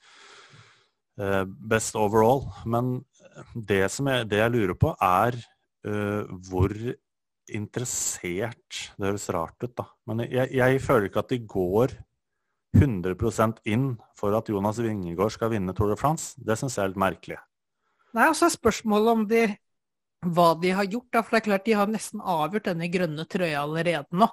[1.22, 2.46] uh, best overall.
[2.66, 2.96] Men
[3.54, 5.38] det, jeg, det jeg lurer på, er
[5.86, 6.74] uh, hvor
[7.44, 9.84] interessert Det høres rart ut, da.
[10.08, 11.92] Men jeg, jeg føler ikke at de går
[12.74, 16.92] 100% inn for at Jonas Vingegård skal vinne Tour de France, det syns jeg er
[16.92, 17.38] litt merkelig.
[18.14, 19.44] Nei, altså så spørsmålet om de,
[20.34, 21.10] hva de har gjort.
[21.12, 21.22] Da.
[21.22, 24.28] For det er klart de har nesten avgjort denne grønne trøya allerede nå.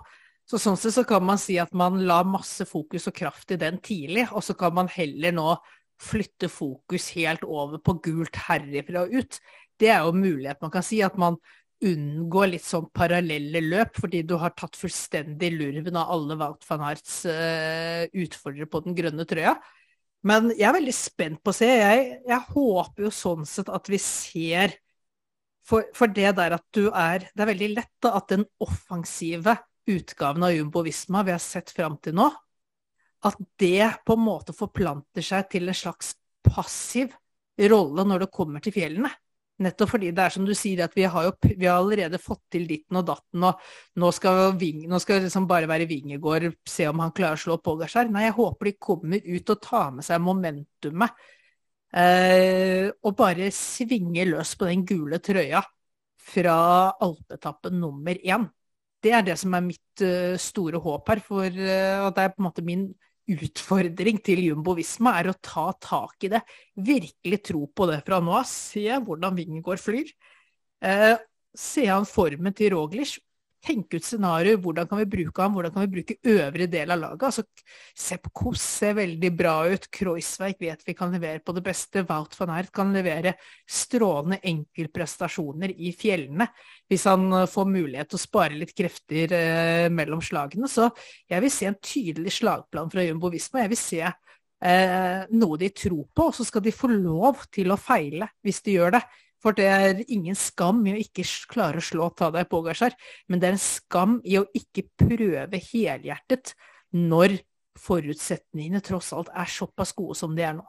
[0.50, 3.60] Så sånn sett så kan man si at man la masse fokus og kraft i
[3.62, 5.56] den tidlig, og så kan man heller nå
[6.02, 9.38] flytte fokus helt over på gult herifra og ut.
[9.80, 11.38] Det er jo mulighet man kan si, at man
[11.82, 16.84] unngå litt sånn parallelle løp, fordi du har tatt fullstendig lurven av alle Wout van
[16.86, 19.56] Harts uh, utfordrere på den grønne trøya.
[20.28, 21.70] Men jeg er veldig spent på å se.
[21.70, 24.76] Jeg, jeg håper jo sånn sett at vi ser
[25.66, 29.56] for, for, det der at du er Det er veldig lett da, at den offensive
[29.90, 32.28] utgaven av Jumbo Visma vi har sett fram til nå,
[33.26, 36.14] at det på en måte forplanter seg til en slags
[36.46, 37.14] passiv
[37.72, 39.10] rolle når det kommer til fjellene.
[39.62, 42.44] Nettopp fordi det er som du sier, at vi har jo vi har allerede fått
[42.56, 43.60] til ditten og datten, og
[44.02, 47.60] nå skal, Ving, nå skal liksom bare være Vingegård, se om han klarer å slå
[47.64, 48.10] Pogasjar.
[48.10, 51.22] Nei, jeg håper de kommer ut og tar med seg momentumet.
[51.92, 55.60] Eh, og bare svinger løs på den gule trøya
[56.22, 56.56] fra
[57.02, 58.48] alpetappen nummer én.
[59.02, 62.42] Det er det som er mitt uh, store håp her, for uh, det er på
[62.42, 62.86] en måte min
[63.38, 66.42] utfordring til Jumbo Visma er å ta tak i det.
[66.76, 68.48] Virkelig tro på det fra nå av.
[68.50, 70.12] Se hvordan Vingegård flyr.
[70.82, 71.16] Eh,
[71.58, 73.18] se an formen til Roglic
[73.62, 74.60] tenke ut scenarioer.
[74.62, 75.54] Hvordan kan vi bruke ham?
[75.56, 77.26] Hvordan kan vi bruke øvre del av laget?
[77.30, 79.88] Altså, Kos ser veldig bra ut.
[79.94, 82.06] Kreuzweig vet vi kan levere på det beste.
[82.10, 83.36] Wout van Ert kan levere
[83.70, 86.50] strålende enkeltprestasjoner i fjellene.
[86.90, 90.70] Hvis han eh, får mulighet til å spare litt krefter eh, mellom slagene.
[90.72, 90.90] Så
[91.30, 93.66] jeg vil se en tydelig slagplan fra Jumbo Visma.
[93.66, 97.74] Jeg vil se eh, noe de tror på, og så skal de få lov til
[97.74, 99.06] å feile hvis de gjør det.
[99.42, 102.94] For det er ingen skam i å ikke klare å slå Tadej Pogasjar,
[103.28, 106.54] men det er en skam i å ikke prøve helhjertet
[106.98, 107.40] når
[107.82, 110.68] forutsetningene tross alt er såpass gode som de er nå.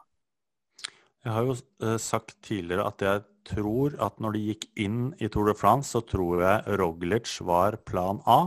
[1.22, 5.28] Jeg har jo eh, sagt tidligere at jeg tror at når de gikk inn i
[5.30, 8.40] Tour de France, så tror jeg Roglic var plan A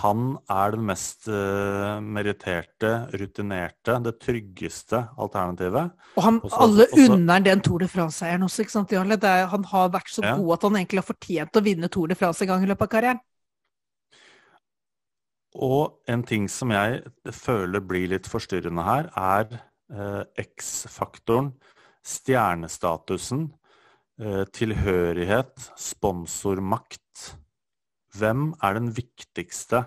[0.00, 5.92] han er den mest uh, meritterte, rutinerte, det tryggeste alternativet.
[6.16, 9.18] Og han, også, alle unner den Tour de France-eieren også, ikke sant, Jarle?
[9.54, 10.36] Han har vært så ja.
[10.38, 12.88] god at han egentlig har fortjent å vinne Tour de France en gang i løpet
[12.88, 13.22] av karrieren.
[15.58, 17.00] Og en ting som jeg
[17.34, 19.56] føler blir litt forstyrrende her, er
[19.90, 21.50] eh, X-faktoren,
[22.06, 23.48] stjernestatusen,
[24.22, 27.02] eh, tilhørighet, sponsormakt
[28.16, 29.84] hvem er den viktigste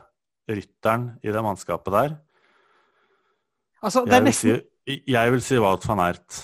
[0.50, 2.18] rytteren i det mannskapet der?
[3.84, 4.50] Altså, det er nesten...
[4.50, 6.44] Jeg vil si, jeg vil si Wout van Ert.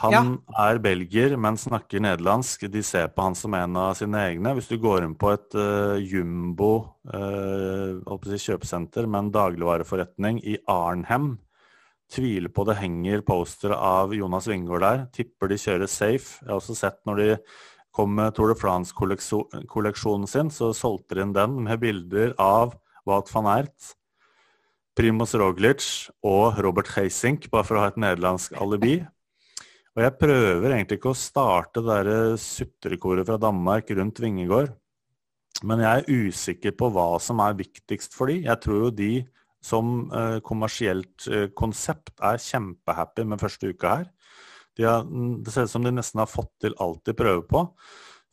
[0.00, 0.22] Han ja.
[0.70, 2.64] er belgier, men snakker nederlandsk.
[2.72, 4.54] De ser på han som en av sine egne.
[4.56, 6.70] Hvis du går inn på et uh, jumbo
[7.12, 11.34] uh, si kjøpesenter med en dagligvareforretning i Arnhem,
[12.10, 15.04] tviler på det henger postere av Jonas Wingård der.
[15.14, 16.40] Tipper de kjører safe.
[16.40, 17.28] Jeg har også sett når de
[17.96, 22.76] kom med Tour de France-kolleksjonen sin, så solgte de inn den med bilder av
[23.08, 23.94] Wout van Ert,
[24.98, 25.86] Primoz Roglic
[26.26, 28.98] og Robert Heisink, bare for å ha et nederlandsk alibi.
[29.96, 34.70] Og jeg prøver egentlig ikke å starte det derre sutrekoret fra Danmark rundt Vingegård.
[35.66, 38.40] Men jeg er usikker på hva som er viktigst for de.
[38.46, 39.12] Jeg tror jo de
[39.64, 44.06] som eh, kommersielt eh, konsept er kjempehappy med første uka her.
[44.80, 45.04] De har,
[45.44, 47.66] det ser ut som de nesten har fått til alt de prøver på.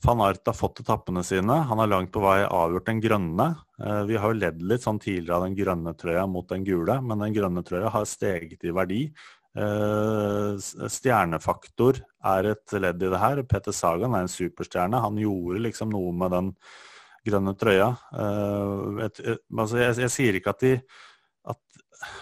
[0.06, 1.56] Van Art har fått etappene sine.
[1.68, 3.48] Han har langt på vei avgjort den grønne.
[3.82, 7.00] Eh, vi har jo ledd litt sånn tidligere av den grønne trøya mot den gule,
[7.02, 9.08] men den grønne trøya har steget i verdi
[9.58, 10.58] Eh,
[10.92, 11.98] stjernefaktor
[12.30, 13.42] er et ledd i det her.
[13.50, 15.02] Peter Sagan er en superstjerne.
[15.02, 16.52] Han gjorde liksom noe med den
[17.26, 17.90] grønne trøya.
[18.14, 20.76] Eh, altså jeg, jeg, sier ikke at de,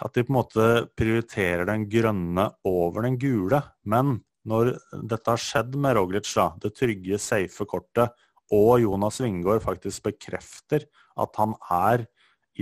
[0.03, 0.67] at, de på en måte
[0.97, 4.75] prioriterer den grønne over den gule, men når
[5.09, 8.13] dette har skjedd med Roglic, da, det trygge, safe kortet,
[8.53, 10.85] og Jonas Vingård faktisk bekrefter
[11.17, 12.05] at han er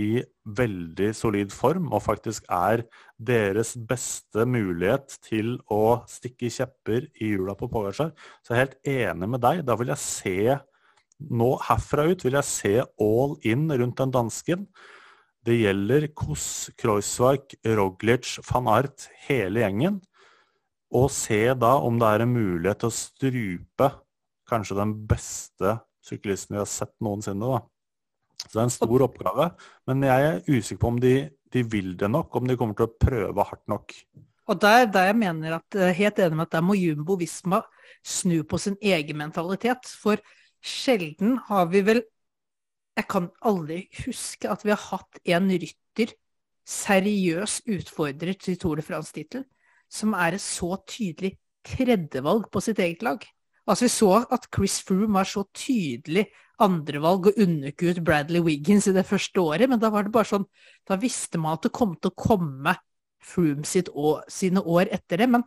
[0.00, 0.24] i
[0.58, 2.82] veldig solid form, og faktisk er
[3.22, 8.10] deres beste mulighet til å stikke kjepper i hjula på Pogacar.
[8.42, 9.62] Så jeg er helt enig med deg.
[9.66, 10.38] Da vil jeg se
[11.30, 14.64] Nå herfra ut vil jeg se all in rundt den dansken.
[15.44, 19.98] Det gjelder Koss, Kreuzweig, Roglic, van Art, hele gjengen.
[20.94, 23.90] Og se da om det er en mulighet til å strupe
[24.48, 27.44] kanskje den beste syklisten vi har sett noensinne.
[27.44, 27.60] da.
[28.44, 29.50] Så det er en stor oppgave.
[29.88, 31.14] Men jeg er usikker på om de,
[31.52, 33.96] de vil det nok, om de kommer til å prøve hardt nok.
[34.48, 37.62] Og der, der jeg mener at, eh, helt enig med at der må Jumbo Visma
[38.04, 39.88] snu på sin egen mentalitet.
[40.00, 40.20] For
[40.64, 42.02] sjelden har vi vel
[42.94, 46.12] Jeg kan aldri huske at vi har hatt en rytter,
[46.64, 49.44] seriøs utfordrer til Tour de France-tittel,
[49.90, 51.34] som er et så tydelig
[51.66, 53.24] tredjevalg på sitt eget lag.
[53.66, 56.26] Altså Vi så at Chris Froome var så tydelig
[56.62, 60.44] andrevalg og underkutt Bradley Wiggins i det første året, men da var det bare sånn
[60.86, 62.76] Da visste man at det kom til å komme
[63.24, 65.30] Froome sine år etter det.
[65.32, 65.46] Men,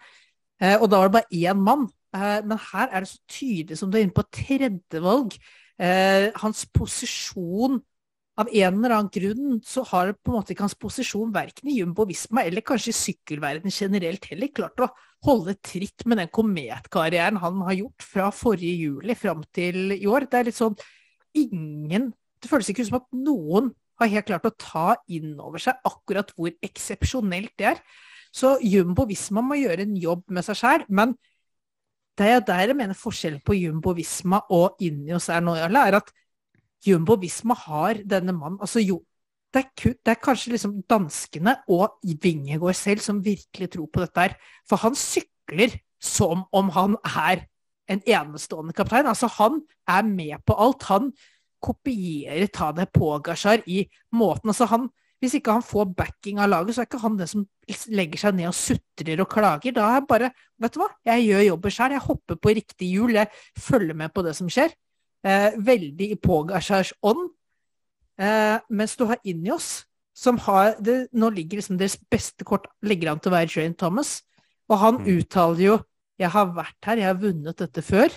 [0.59, 1.85] eh, og da var det bare én mann.
[2.15, 5.37] Eh, men her er det så tydelig som du er inne på tredjevalg.
[5.77, 7.77] Eh, hans posisjon
[8.37, 11.79] av en eller annen grunn så har på en måte ikke hans posisjon verken i
[11.79, 14.89] Jumbo Visma eller kanskje i sykkelverden generelt heller klart å
[15.25, 20.27] holde tritt med den kometkarrieren han har gjort fra forrige juli fram til i år.
[20.29, 20.77] Det er litt sånn
[21.37, 25.79] ingen Det føles ikke som at noen har helt klart å ta inn over seg
[25.89, 27.79] akkurat hvor eksepsjonelt det er.
[28.29, 31.15] Så Jumbo Visma må gjøre en jobb med seg sjæl, men
[32.17, 36.11] det er der jeg mener forskjellen på Jumbo Visma og Inios er nå, er at
[36.85, 39.01] Jumbo Visma har denne mannen altså jo,
[39.53, 44.03] det er, kun, det er, kanskje liksom danskene og Vingegård selv som virkelig tror på
[44.03, 44.35] dette her.
[44.67, 47.45] For han sykler som om han er
[47.87, 49.07] en enestående kaptein.
[49.07, 50.83] Altså, han er med på alt.
[50.91, 51.11] Han
[51.63, 54.89] kopierer Tadej Pogasjar i måten altså han,
[55.21, 57.45] Hvis ikke han får backing av laget, så er ikke han det som
[57.89, 59.73] legger seg ned og sutrer og klager.
[59.75, 61.93] Da er bare Vet du hva, jeg gjør jobben sjøl.
[61.93, 63.11] Jeg hopper på riktig hjul.
[63.13, 63.29] Jeg
[63.61, 64.71] følger med på det som skjer.
[65.21, 67.27] Eh, veldig i Pogasjars ånd.
[68.17, 69.85] Eh, mens du har Injos,
[70.17, 73.77] som har det, Nå ligger liksom deres beste kort ligger an til å være Jane
[73.77, 74.23] Thomas.
[74.65, 75.11] Og han mm.
[75.13, 75.77] uttaler jo
[76.17, 78.13] 'Jeg har vært her, jeg har vunnet dette før'.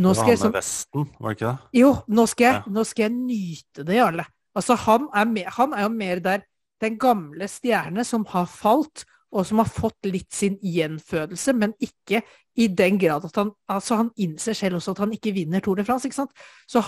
[0.00, 1.78] Nå skal han med vesten, var det ikke det?
[1.78, 2.72] Jo, nå skal jeg, ja.
[2.72, 4.24] nå skal jeg nyte det, Jarle.
[4.54, 6.44] Altså, han er, mer, han er jo mer der
[6.82, 12.20] den gamle stjerne som har falt, og som har fått litt sin gjenfødelse, men ikke
[12.54, 15.80] i den grad at han altså han innser selv også at han ikke vinner Tour
[15.80, 16.06] de France.
[16.06, 16.30] ikke sant?
[16.70, 16.84] Så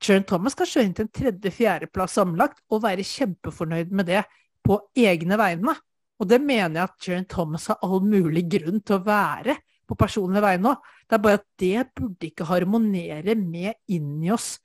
[0.00, 4.24] Sharon Thomas skal kjøre inn til en tredje-fjerdeplass sammenlagt og være kjempefornøyd med det
[4.64, 5.76] på egne vegne.
[6.16, 9.98] Og det mener jeg at Sharon Thomas har all mulig grunn til å være på
[10.00, 10.92] personlige vegne òg.
[11.06, 14.56] Det er bare at det burde ikke harmonere med inni oss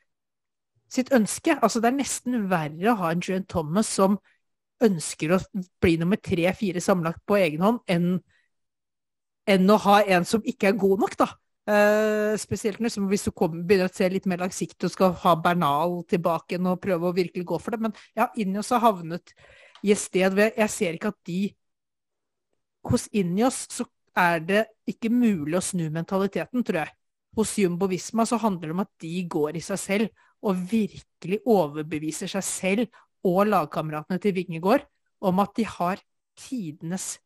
[0.91, 1.55] sitt ønske.
[1.61, 4.17] Altså, det er nesten verre å ha en Joan Thomas som
[4.81, 5.39] ønsker å
[5.83, 8.15] bli nummer tre-fire sammenlagt på egen hånd, enn,
[9.49, 11.29] enn, å ha en som ikke er god nok, da.
[11.69, 15.35] Uh, spesielt liksom, hvis du kommer, begynner å se litt mer langsiktig og skal ha
[15.37, 17.83] Bernal tilbake og prøve å virkelig gå for det.
[17.85, 19.35] Men ja, Injos har havnet
[19.85, 21.41] i et sted hvor jeg ser ikke at de
[22.89, 23.85] Hos Injos så
[24.17, 26.95] er det ikke mulig å snu mentaliteten, tror jeg.
[27.37, 31.41] Hos Jumbo Visma så handler det om at de går i seg selv og virkelig
[31.45, 34.87] overbeviser seg selv og lagkameratene til Vingegård
[35.21, 36.01] om at de har
[36.39, 37.19] tidenes,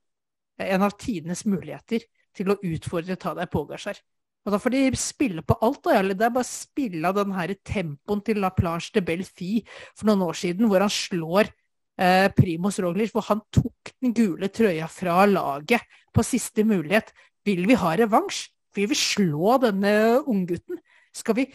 [0.60, 2.04] en av tidenes muligheter
[2.36, 4.00] til å utfordre Tadej Pogasjar.
[4.46, 5.88] Og da får de spille på alt.
[5.90, 9.54] Eller det er bare spille av den her tempoen til La Plage de Belfi
[9.96, 14.52] for noen år siden, hvor han slår eh, Primus Roglic, hvor han tok den gule
[14.54, 17.10] trøya fra laget på siste mulighet.
[17.46, 18.46] Vil vi ha revansj?
[18.76, 19.96] Vil vi slå denne
[20.28, 20.78] unggutten?
[21.16, 21.48] Skal vi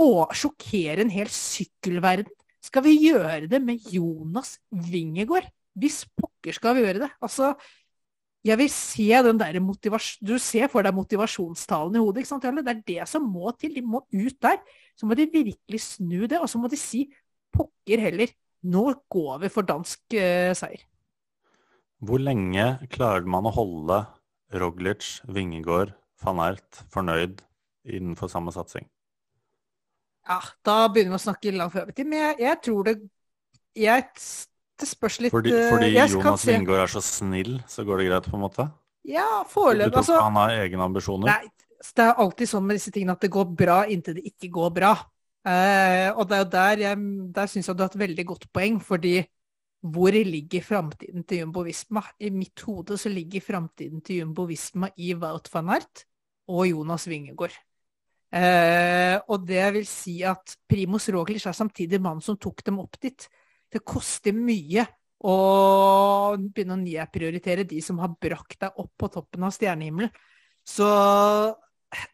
[0.00, 2.32] å, sjokkere en hel sykkelverden?
[2.62, 5.48] Skal vi gjøre det med Jonas Wingegård?
[5.78, 7.08] Hvis pokker skal vi gjøre det?
[7.24, 7.52] Altså,
[8.46, 9.58] jeg vil se den der.
[10.22, 12.22] Du ser for deg motivasjonstalen i hodet.
[12.22, 12.46] ikke sant?
[12.46, 13.74] Det er det som må til.
[13.74, 14.58] De må ut der.
[14.98, 17.06] Så må de virkelig snu det, og så må de si
[17.54, 18.32] pokker heller.
[18.62, 20.82] Nå går vi for dansk uh, seier.
[22.02, 24.00] Hvor lenge klarer man å holde
[24.58, 27.42] Roglic, Vingegård, van Ert fornøyd
[27.86, 28.88] innenfor samme satsing?
[30.28, 32.08] Ja, da begynner vi å snakke langt lang prøvetid.
[32.08, 32.94] Men jeg, jeg, tror det
[33.78, 34.04] jeg,
[34.78, 38.38] Det spørs litt Fordi, fordi Jonas Lindgaard er så snill, så går det greit, på
[38.38, 38.68] en måte?
[39.08, 39.90] Ja, Du foreløpig.
[39.90, 41.32] tror Altså, han har egne ambisjoner?
[41.32, 41.50] Nei,
[41.82, 44.74] det er alltid sånn med disse tingene at det går bra inntil det ikke går
[44.76, 44.92] bra.
[45.42, 48.46] Eh, og det er jo der jeg der syns jeg du har et veldig godt
[48.54, 49.16] poeng, fordi
[49.82, 52.04] hvor ligger framtiden til Jumbo Visma?
[52.22, 56.04] I mitt hode så ligger framtiden til Jumbo Visma i Wout van Aert
[56.46, 57.56] og Jonas Wingegård.
[58.32, 62.96] Eh, og det vil si at Primus Roglic er samtidig mannen som tok dem opp
[63.02, 63.26] dit.
[63.72, 64.86] Det koster mye
[65.22, 65.34] å
[66.40, 70.10] begynne å nedprioritere de som har brakt deg opp på toppen av stjernehimmelen.
[70.64, 70.88] Så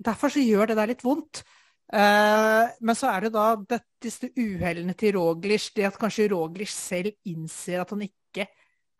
[0.02, 1.44] derfor så gjør det der litt vondt.
[1.88, 6.72] Eh, men så er det da det, disse uhellene til Roglic, det at kanskje Roglic
[6.72, 8.48] selv innser at han ikke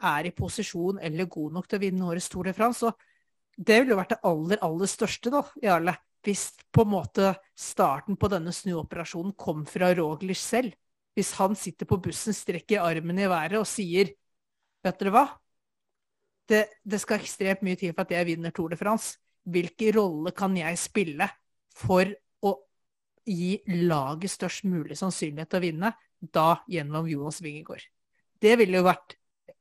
[0.09, 2.87] er i posisjon eller god nok til å vinne årets Tour de France.
[2.87, 2.95] Så
[3.59, 5.99] det ville vært det aller, aller største, da, Jarle.
[6.27, 10.75] Hvis på en måte starten på denne snuoperasjonen kom fra Roglic selv.
[11.15, 14.15] Hvis han sitter på bussen, strekker armen i været og sier
[14.87, 15.25] Vet dere hva?
[16.49, 19.19] Det, det skal ekstremt mye til for at jeg vinner Tour de France.
[19.49, 21.27] Hvilken rolle kan jeg spille
[21.75, 22.07] for
[22.47, 22.53] å
[23.27, 23.57] gi
[23.89, 25.93] laget størst mulig sannsynlighet til å vinne?
[26.19, 27.83] Da gjennom Jonas Wingegård.
[28.39, 29.17] Det ville jo vært,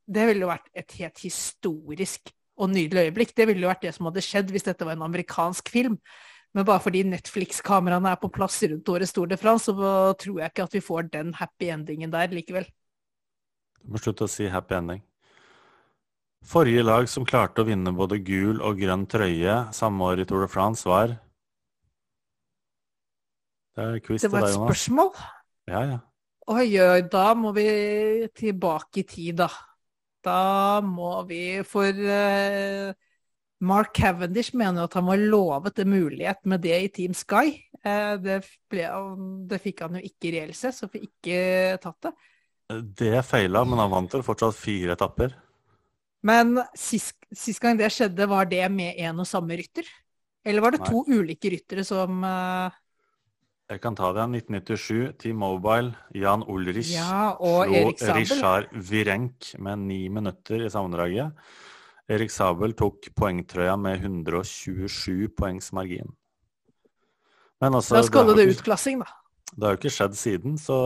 [0.06, 3.34] det ville vært et helt historisk og nydelig øyeblikk.
[3.38, 5.98] Det ville jo vært det som hadde skjedd hvis dette var en amerikansk film.
[6.58, 10.50] Men bare fordi Netflix-kameraene er på plass rundt året Tour de France, så tror jeg
[10.50, 12.66] ikke at vi får den happy endingen der likevel.
[13.84, 15.04] Du må slutte å si happy ending.
[16.48, 20.48] Forrige lag som klarte å vinne både gul og grønn trøye samme år i Tour
[20.48, 21.14] de France, var
[23.78, 25.12] Det er quiz Det var et spørsmål.
[25.70, 26.00] Ja, ja.
[26.48, 27.68] Oi, oi, da må vi
[28.34, 29.52] tilbake i tid, da.
[30.26, 32.98] Da må vi For eh,
[33.66, 37.56] Mark Cavendish mener at han var lovet en mulighet med det i Team Sky.
[37.82, 38.86] Eh, det, ble,
[39.50, 42.14] det fikk han jo ikke reelt sett, så fikk ikke tatt det.
[43.00, 45.38] Det feila, men han vant vel fortsatt fire etapper.
[46.28, 49.88] Men sist, sist gang det skjedde, var det med en og samme rytter?
[50.48, 50.92] Eller var det Nei.
[50.92, 52.68] to ulike ryttere som uh...
[53.68, 54.24] Jeg kan ta det.
[54.48, 57.68] 1997, Team Mobile, Jan Ulrich Ja, og
[58.00, 61.36] slo Richard Virenk med ni minutter i sammendraget.
[62.10, 66.14] Erik Sabel tok poengtrøya med 127 poengs margin.
[67.62, 69.12] Men altså, skal har det utklassing, da.
[69.58, 70.78] Det har jo ikke skjedd siden, så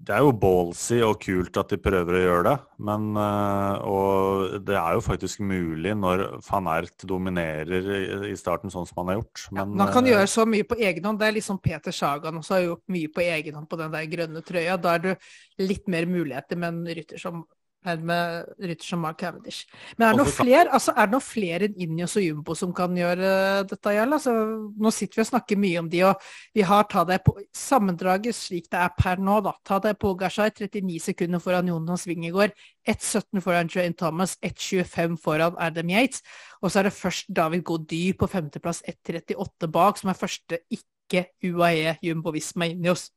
[0.00, 2.54] det er jo ballsy og kult at de prøver å gjøre det.
[2.88, 7.90] Men øh, Og det er jo faktisk mulig når van Ert dominerer
[8.30, 9.42] i- starten sånn som han har gjort.
[9.52, 11.18] Ja, Men han kan øh, gjøre så mye på egen hånd.
[11.20, 14.06] Det er liksom Peter Sagan også har gjort mye på egen hånd på den der
[14.14, 14.78] grønne trøya.
[14.80, 15.16] Da er det
[15.58, 17.44] litt mer muligheter med en rytter som,
[17.88, 19.64] enn med rytter som Mark Cavendish.
[19.96, 22.96] Men er det Og noen flere altså, noe fler enn Ineos og Jumbo som kan
[22.96, 23.30] gjøre
[23.70, 24.16] dette, Gjeld?
[24.16, 24.34] Altså,
[24.76, 26.26] nå sitter vi og snakker mye om de, og
[26.56, 29.38] vi har ta det på sammendraget slik det er per nå.
[29.46, 29.54] da.
[29.64, 32.54] Ta det på Gashai, 39 sekunder foran Jonas Wingegård,
[32.88, 36.24] 1,17 foran Joanne Thomas, 1,25 foran Adam Yates.
[36.60, 41.26] Og så er det først David Gaudy på femteplass, 1,38 bak, som er første ikke
[41.44, 43.08] UAE Jumbo Visma Ineos.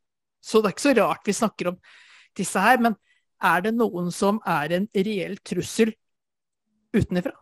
[0.43, 1.82] Så det er ikke så rart vi snakker om
[2.36, 2.95] disse her, men
[3.44, 5.94] er det noen som er en reell trussel
[6.96, 7.36] utenfra?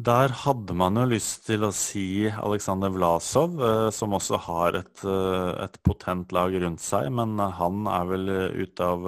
[0.00, 5.02] Der hadde man jo lyst til å si Aleksandr Vlasov, eh, som også har et,
[5.04, 9.04] eh, et potent lag rundt seg, men han er vel eh, ute av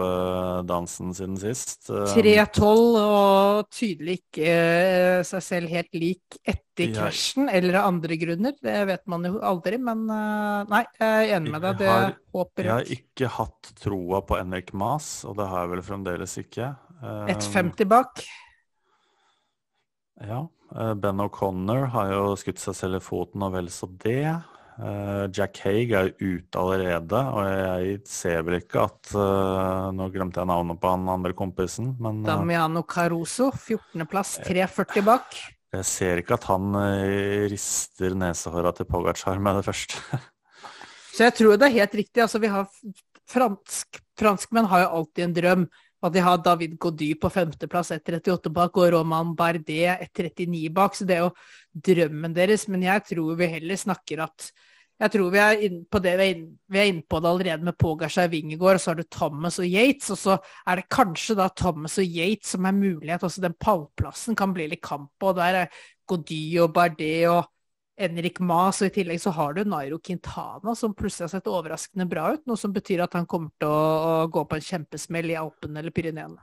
[0.69, 1.89] dansen siden sist.
[1.89, 6.99] Eh, 3-12 og tydelig ikke seg selv helt lik etter Ja.
[7.07, 8.53] krasjen, eller av andre grunner.
[8.61, 11.79] Det vet man jo aldri, men nei, jeg er enig med deg.
[11.79, 15.71] Det har- håper Jeg har ikke hatt troa på Henrik Mas, og det har jeg
[15.71, 16.77] vel fremdeles ikke.
[17.03, 18.25] Eh, 1,50 bak.
[20.21, 20.47] Ja.
[20.77, 24.27] Eh, Ben O'Connor har jo skutt seg selv i foten, og vel så det.
[24.83, 30.09] Eh, Jack Haig er jo ute allerede, og jeg ser vel ikke at eh, Nå
[30.15, 35.39] glemte jeg navnet på han andre kompisen, men Damiano Caruso, 14.plass, 3,40 bak.
[35.77, 36.77] jeg ser ikke at han
[37.53, 40.21] rister nesehåra til Pogacar med det første.
[41.13, 42.23] Så jeg tror det er helt riktig.
[42.25, 42.69] Altså, vi har
[43.29, 45.67] fransk, franskmenn har jo alltid en drøm.
[46.03, 50.99] Og de har David Gody på femteplass, 1,38 bak, og Roman Bardet 1,39 bak.
[50.99, 51.33] Så det er jo
[51.89, 52.67] drømmen deres.
[52.69, 54.53] Men jeg tror vi heller snakker at
[55.03, 58.29] Jeg tror vi er inne på det vi er inne, på det allerede med Pogasjaj
[58.31, 60.11] Wingegård, og så har du Thomas og Yates.
[60.15, 60.37] Og så
[60.67, 63.25] er det kanskje da Thomas og Yates som er mulighet.
[63.27, 65.33] Også den pallplassen kan bli litt kamp på.
[65.35, 67.49] Der er Gody og Bardet og
[68.01, 72.07] Enrik Mas, og i tillegg så har du Nairo Quintana, som plutselig har sett overraskende
[72.09, 72.45] bra ut.
[72.49, 75.95] Noe som betyr at han kommer til å, gå på en kjempesmell i Alpene eller
[75.95, 76.41] Pyreneene.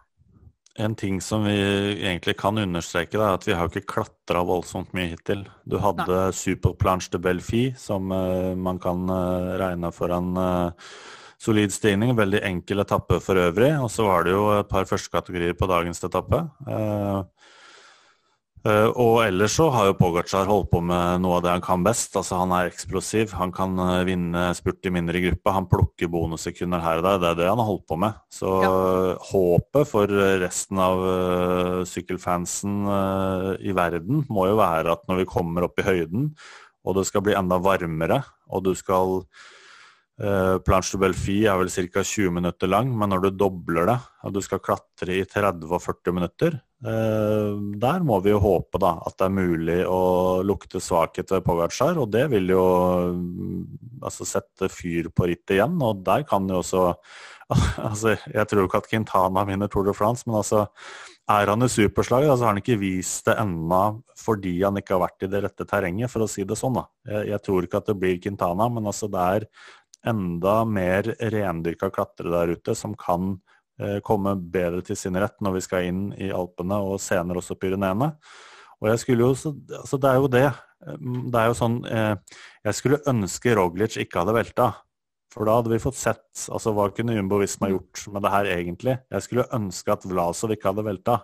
[0.79, 5.09] En ting som vi egentlig kan understreke, er at vi har ikke klatra voldsomt mye
[5.15, 5.41] hittil.
[5.67, 10.93] Du hadde Superplanche de Belfi, som eh, man kan eh, regne for en eh,
[11.41, 12.13] solid stigning.
[12.15, 13.73] Veldig enkel etappe for øvrig.
[13.81, 16.45] Og så var det jo et par førstekategorier på dagens etappe.
[16.69, 17.25] Uh,
[18.67, 22.17] og ellers så har jo Pogacar holdt på med noe av det han kan best.
[22.19, 26.83] Altså Han er eksplosiv, han kan uh, vinne spurt i mindre gruppe, han plukker bonussekunder
[26.83, 27.21] her og der.
[27.21, 28.17] Det er det han har holdt på med.
[28.35, 28.73] Så ja.
[29.31, 30.11] håpet for
[30.43, 31.05] resten av
[31.87, 32.81] sykkelfansen
[33.63, 36.33] i verden må jo være at når vi kommer opp i høyden,
[36.83, 39.21] og det skal bli enda varmere, og du skal
[40.19, 42.01] Planche du Belfi er vel ca.
[42.03, 43.95] 20 minutter lang, men når du dobler det,
[44.27, 48.93] og du skal klatre i 30 og 40 minutter, der må vi jo håpe da,
[49.03, 51.99] at det er mulig å lukte svakhet ved Pogacar.
[51.99, 52.63] Og det vil jo
[53.11, 53.65] um,
[53.99, 55.75] altså, sette fyr på rittet igjen.
[55.83, 56.85] Og der kan jo også
[57.89, 60.69] altså, Jeg tror ikke at Quintana vinner Tour de France, men altså
[61.29, 63.81] er han i superslaget, så altså, har han ikke vist det ennå
[64.17, 66.79] fordi han ikke har vært i det rette terrenget, for å si det sånn.
[66.79, 66.87] da.
[67.05, 69.45] Jeg, jeg tror ikke at det blir Quintana, men altså det er
[70.09, 73.58] enda mer rendyrka klatrere der ute som kan eh,
[74.03, 78.11] komme bedre til sin rett når vi skal inn i Alpene og senere også Pyreneene.
[78.79, 80.49] Og jeg skulle jo, altså Det er jo det.
[81.29, 82.13] Det er jo sånn eh,
[82.63, 84.69] Jeg skulle ønske Roglic ikke hadde velta.
[85.29, 88.47] For da hadde vi fått sett altså hva kunne Jumbo Visma gjort med det her
[88.55, 88.95] egentlig.
[89.13, 91.19] Jeg skulle ønske at Vlasov ikke hadde velta.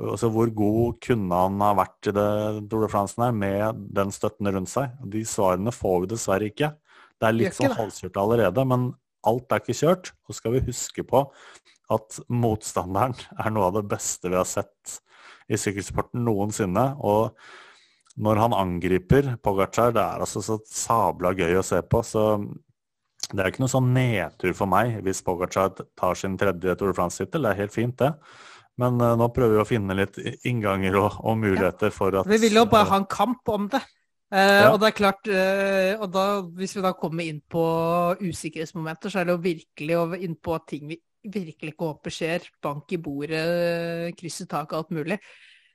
[0.00, 2.28] Altså Hvor god kunne han ha vært i det
[2.72, 4.96] Tour de France her med den støtten rundt seg?
[5.12, 6.72] De svarene får vi dessverre ikke.
[7.20, 8.88] Det er litt sånn halvkjørt allerede, men
[9.26, 10.12] alt er ikke kjørt.
[10.28, 11.24] Og skal vi huske på
[11.90, 15.00] at motstanderen er noe av det beste vi har sett
[15.50, 16.86] i sykkelsporten noensinne.
[17.02, 17.34] Og
[18.20, 22.02] når han angriper Pogacar, det er altså så sabla gøy å se på.
[22.06, 22.24] Så
[23.30, 26.98] det er ikke noe sånn nedtur for meg hvis Pogacar tar sin tredje Tour de
[26.98, 27.46] France-tittel.
[27.46, 28.14] Det er helt fint, det.
[28.80, 30.18] Men uh, nå prøver vi å finne litt
[30.48, 31.94] innganger og, og muligheter ja.
[31.94, 33.82] for at Vi vil jo bare ha en kamp om det.
[34.30, 34.66] Uh, ja.
[34.70, 36.24] Og det er klart, uh, og da,
[36.58, 37.64] hvis vi da kommer inn på
[38.22, 42.50] usikkerhetsmomenter, så er det jo virkelig og inn på ting vi virkelig ikke håper skjer.
[42.62, 45.18] Bank i bordet, kryss i taket, alt mulig.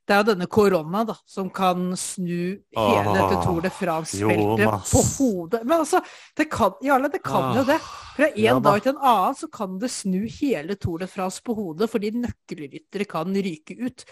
[0.06, 5.01] Det er jo denne korona da, som kan snu hele dette Tour de France-feltet på
[5.16, 5.64] hodet.
[5.66, 6.01] Men altså,
[6.38, 7.80] det kan, Jarle, det kan ah, jo det.
[8.16, 11.41] Fra en ja, dag til en annen så kan det snu hele Tour de France
[11.45, 14.06] på hodet, fordi nøkkelryttere kan ryke ut.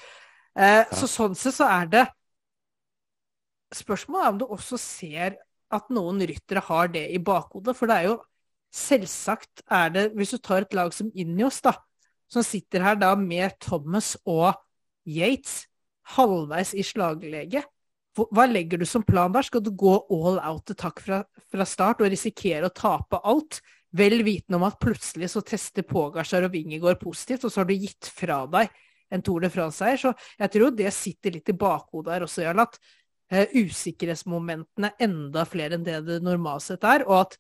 [0.58, 0.88] Eh, ja.
[0.98, 2.08] Så sånn sett så er det
[3.74, 5.38] Spørsmålet er om du også ser
[5.74, 7.76] at noen ryttere har det i bakhodet.
[7.78, 8.20] For det er jo
[8.74, 11.76] selvsagt er det Hvis du tar et lag som Injos, da,
[12.30, 14.54] som sitter her da med Thomas og
[15.06, 15.68] Yates
[16.16, 17.64] halvveis i slaglege,
[18.14, 19.46] hva legger du som plan der?
[19.46, 23.62] Skal du gå all out til takk fra, fra, start og risikere å tape alt?
[23.94, 27.74] Vel vitende om at plutselig så tester Pogasjar og Wingegård positivt, og så har du
[27.74, 28.70] gitt fra deg
[29.14, 30.00] en Tour de France-seier.
[30.02, 32.78] Så jeg tror det sitter litt i bakhodet her også, Jarl, at
[33.32, 37.06] usikkerhetsmomentene enda flere enn det det normalt sett er.
[37.08, 37.38] Og at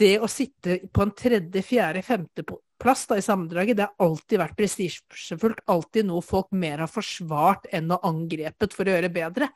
[0.00, 2.44] det å sitte på en tredje, fjerde, femte
[2.80, 5.60] plass da, i sammendraget, det har alltid vært prestisjefullt.
[5.70, 9.50] Alltid noe folk mer har forsvart enn å angrepet for å gjøre bedre.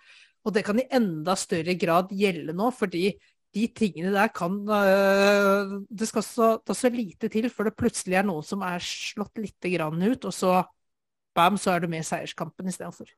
[0.45, 3.15] Og det kan i enda større grad gjelde nå, fordi
[3.55, 8.19] de tingene der kan øh, Det skal så, det så lite til før det plutselig
[8.19, 10.57] er noen som er slått lite grann ut, og så
[11.35, 13.09] bam, så er du med i seierskampen istedenfor.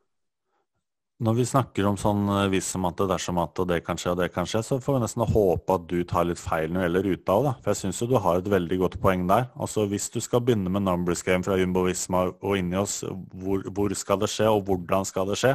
[1.17, 3.97] Når vi snakker om sånn eh, hvis som at det dersom at og det kan
[3.97, 6.69] skje og det kan skje, så får vi nesten håpe at du tar litt feil
[6.69, 7.53] når det gjelder ruta òg, da.
[7.63, 9.47] For jeg syns jo du har et veldig godt poeng der.
[9.57, 12.99] Altså hvis du skal begynne med numbers game fra Jumbo Visma og inni oss,
[13.33, 15.55] hvor, hvor, skal det skje og hvordan skal det skje?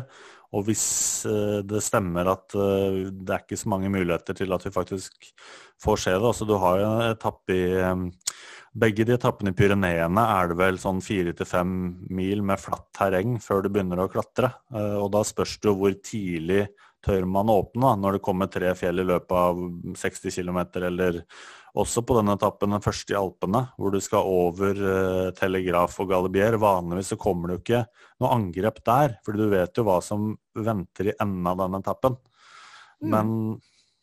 [0.51, 0.87] Og hvis
[1.29, 5.29] uh, det stemmer at uh, det er ikke så mange muligheter til at vi faktisk
[5.79, 6.25] får se det.
[6.33, 7.61] Altså du har jo en etappe i
[8.71, 11.71] begge de etappene i Pyreneene er det vel sånn fire til fem
[12.13, 14.53] mil med flatt terreng før du begynner å klatre.
[14.73, 16.65] Eh, og da spørs det jo hvor tidlig
[17.01, 19.59] tør man åpne da, når det kommer tre fjell i løpet av
[19.97, 21.23] 60 km, eller
[21.81, 26.11] også på denne etappen, den første i Alpene, hvor du skal over uh, Telegraf og
[26.11, 26.59] Galibier.
[26.61, 27.81] Vanligvis så kommer det jo ikke
[28.21, 32.19] noe angrep der, for du vet jo hva som venter i enden av den etappen.
[33.01, 33.09] Mm.
[33.15, 33.33] Men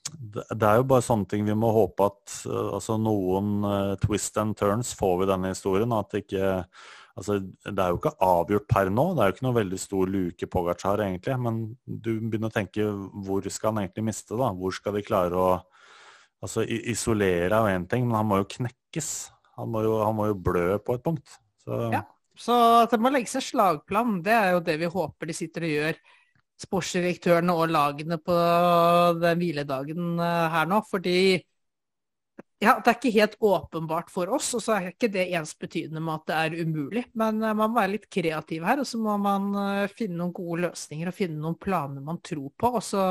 [0.09, 4.39] det er jo bare sånne ting vi må håpe at uh, altså noen uh, twist
[4.41, 5.95] and turns får vi denne historien.
[5.97, 6.53] At ikke
[7.19, 9.09] altså Det er jo ikke avgjort per nå.
[9.15, 11.35] Det er jo ikke noe veldig stor luke Pogacar egentlig.
[11.43, 12.87] Men du begynner å tenke
[13.27, 14.53] hvor skal han egentlig miste, da?
[14.55, 15.49] Hvor skal de klare å
[16.39, 19.09] altså Isolere er jo én ting, men han må jo knekkes.
[19.59, 21.35] Han må jo, han må jo blø på et punkt.
[21.65, 21.81] Så.
[21.91, 22.05] Ja,
[22.39, 22.55] så
[22.85, 24.21] at det må legges en slagplan.
[24.23, 25.99] Det er jo det vi håper de sitter og gjør
[26.59, 28.35] sportsdirektørene og lagene på
[29.23, 30.81] den hviledagen eh, her nå.
[30.91, 31.19] Fordi
[32.59, 36.17] ja, det er ikke helt åpenbart for oss, og så er ikke det ensbetydende med
[36.17, 37.05] at det er umulig.
[37.15, 40.35] Men eh, man må være litt kreativ her, og så må man eh, finne noen
[40.35, 42.73] gode løsninger og finne noen planer man tror på.
[42.81, 43.05] Og så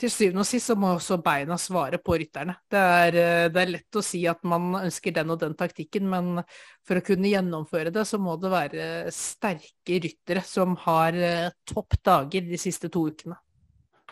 [0.00, 2.56] til syvende og sist så må også beina svare på rytterne.
[2.70, 6.08] Det er, eh, det er, lett å si at man ønsker den og den taktikken,
[6.12, 6.42] men
[6.86, 11.98] for å kunne gjennomføre det, så må det være sterke ryttere som har eh, topp
[12.04, 13.38] dager de siste to ukene.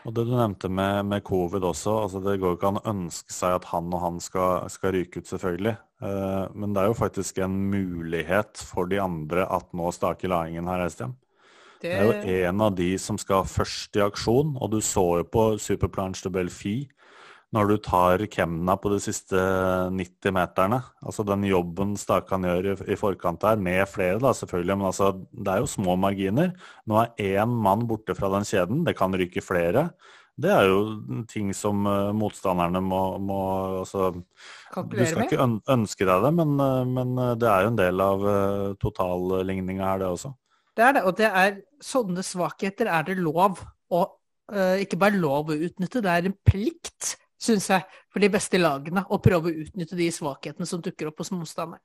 [0.04, 3.32] Og det du nevnte med, med covid også, altså det går ikke an å ønske
[3.32, 5.76] seg at han og han skal, skal ryke ut, selvfølgelig.
[6.04, 10.68] Eh, men det er jo faktisk en mulighet for de andre at nå staker Laingen
[10.68, 11.16] her, Estian.
[11.84, 11.92] Det...
[11.92, 15.48] er jo en av de som skal først i aksjon, og du så jo på
[15.60, 16.78] Superplanche de Belfi
[17.54, 19.38] når du tar Kemna på de siste
[19.94, 20.80] 90 meterne.
[21.04, 25.52] Altså den jobben Stakan gjør i, forkant her, med flere da selvfølgelig, men altså det
[25.52, 26.50] er jo små marginer.
[26.90, 29.90] Nå er én mann borte fra den kjeden, det kan ryke flere.
[30.34, 30.80] Det er jo
[31.30, 33.40] ting som uh, motstanderne må, må
[33.84, 34.08] altså,
[34.90, 38.02] Du skal ikke ønske deg det, men, uh, men, eh, det er jo en del
[38.02, 38.26] av
[38.82, 40.32] totalligninga her, det også.
[40.74, 41.54] Det er det, og det er
[41.84, 43.60] sånne svakheter er det lov
[43.92, 48.32] å uh, Ikke bare lov å utnytte, det er en plikt, syns jeg, for de
[48.32, 51.82] beste lagene å prøve å utnytte de svakhetene som dukker opp hos motstanderne.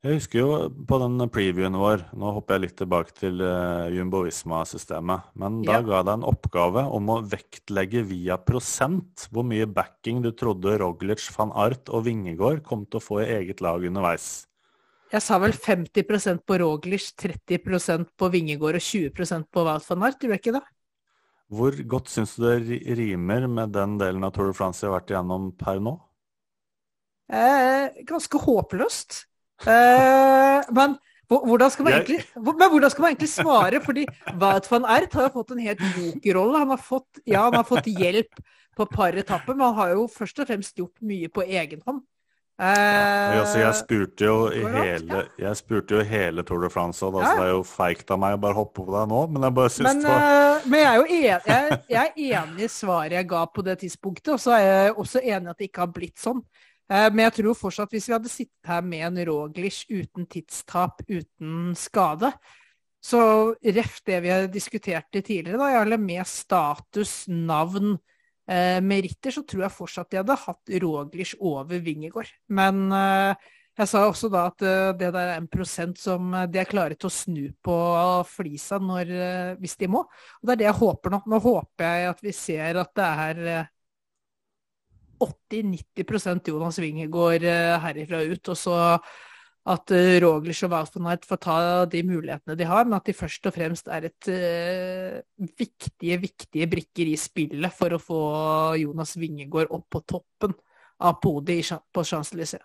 [0.00, 0.52] Jeg husker jo
[0.88, 5.76] på den previewen vår, nå hopper jeg litt tilbake til uh, Jumbo Visma-systemet, men da
[5.76, 5.82] ja.
[5.84, 11.26] ga deg en oppgave om å vektlegge via prosent hvor mye backing du trodde Roglic,
[11.36, 14.46] van Art og Vingegård kom til å få i eget lag underveis.
[15.10, 20.20] Jeg sa vel 50% på Roglish, 30% på Vingegård og 20% på Wout van Aert,
[20.22, 20.62] gjorde jeg ikke det?
[21.50, 25.00] Hvor godt syns du det rimer med den delen av Tour de France jeg har
[25.00, 25.96] vært igjennom per nå?
[27.26, 29.24] Eh, ganske håpløst.
[29.66, 30.94] Eh, men,
[31.26, 33.82] hvordan skal man egentlig, men hvordan skal man egentlig svare?
[33.82, 36.62] Fordi Wout van Ert har fått en helt jokerrolle.
[36.62, 38.38] Han har fått, ja, han har fått hjelp
[38.78, 41.82] på et par etapper, men han har jo først og fremst gjort mye på egen
[41.82, 42.04] hånd.
[42.60, 47.30] Uh, altså, jeg, spurte hele, jeg spurte jo hele Tour de France, og ja.
[47.38, 49.72] det er jo feigt av meg å bare hoppe på deg nå, men jeg bare
[49.72, 52.68] syns men, det var uh, Men jeg er jo enig, jeg, jeg er enig i
[52.74, 55.70] svaret jeg ga på det tidspunktet, og så er jeg også enig i at det
[55.70, 56.44] ikke har blitt sånn.
[56.90, 61.00] Uh, men jeg tror fortsatt hvis vi hadde sittet her med en Roglish uten tidstap,
[61.08, 62.34] uten skade,
[63.00, 63.22] så
[63.64, 68.19] ref det vi har diskutert tidligere, da, eller med status, navn, eh,
[68.82, 72.30] meritter, så tror jeg fortsatt de hadde hatt Roglish over Wingegård.
[72.50, 76.60] Men eh, jeg sa også da at uh, det der er en prosent som de
[76.60, 77.76] er klare til å snu på
[78.28, 79.12] flisa når,
[79.62, 80.02] hvis de må.
[80.40, 81.22] Og det er det jeg håper nå.
[81.30, 83.70] Nå håper jeg at vi ser at det er
[85.20, 87.46] 80-90 Jonas Wingegård
[87.86, 88.52] herifra ut.
[88.52, 88.76] Og så
[89.68, 91.56] at uh, Roglic og Wout får ta
[91.92, 95.20] de mulighetene de har, men at de først og fremst er et uh,
[95.60, 98.20] viktige, viktige brikker i spillet for å få
[98.80, 100.56] Jonas Wingegård opp på toppen
[101.00, 102.64] av podiet på Champs-Élysées.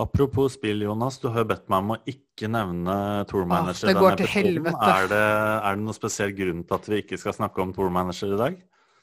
[0.00, 1.18] Apropos spill, Jonas.
[1.18, 2.94] Du har jo bedt meg om å ikke nevne
[3.28, 3.88] tourmanager.
[3.88, 4.90] Ah, det går til helvete.
[4.94, 5.24] Er det,
[5.66, 8.60] er det noen spesiell grunn til at vi ikke skal snakke om tourmanager i dag?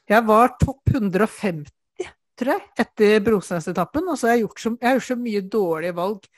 [0.08, 2.08] Jeg var topp 150,
[2.40, 4.08] tror jeg, etter Brosnes-etappen.
[4.08, 6.30] Og så har jeg gjort så, jeg har gjort så mye dårlige valg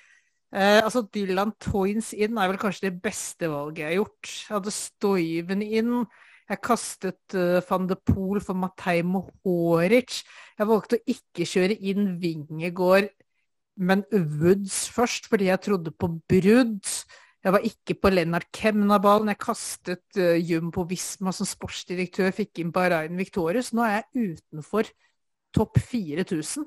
[0.51, 4.33] Eh, altså Dylan Toynes inn er vel kanskje det beste valget jeg har gjort.
[4.33, 5.95] Jeg hadde Stoiven inn.
[6.51, 10.25] Jeg kastet uh, van de Poel for Matei Mohoric.
[10.59, 13.07] Jeg valgte å ikke kjøre inn Vingegård,
[13.79, 16.91] men Woods først, fordi jeg trodde på brudd.
[17.41, 19.31] Jeg var ikke på Lennart Kemnaballen.
[19.31, 23.71] Jeg kastet uh, Jumbo Visma som sportsdirektør, fikk inn Bahrain Victorius.
[23.71, 24.91] Nå er jeg utenfor
[25.55, 26.67] topp 4000.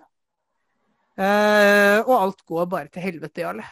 [1.14, 3.66] Uh, og alt går bare til helvete, Jarle.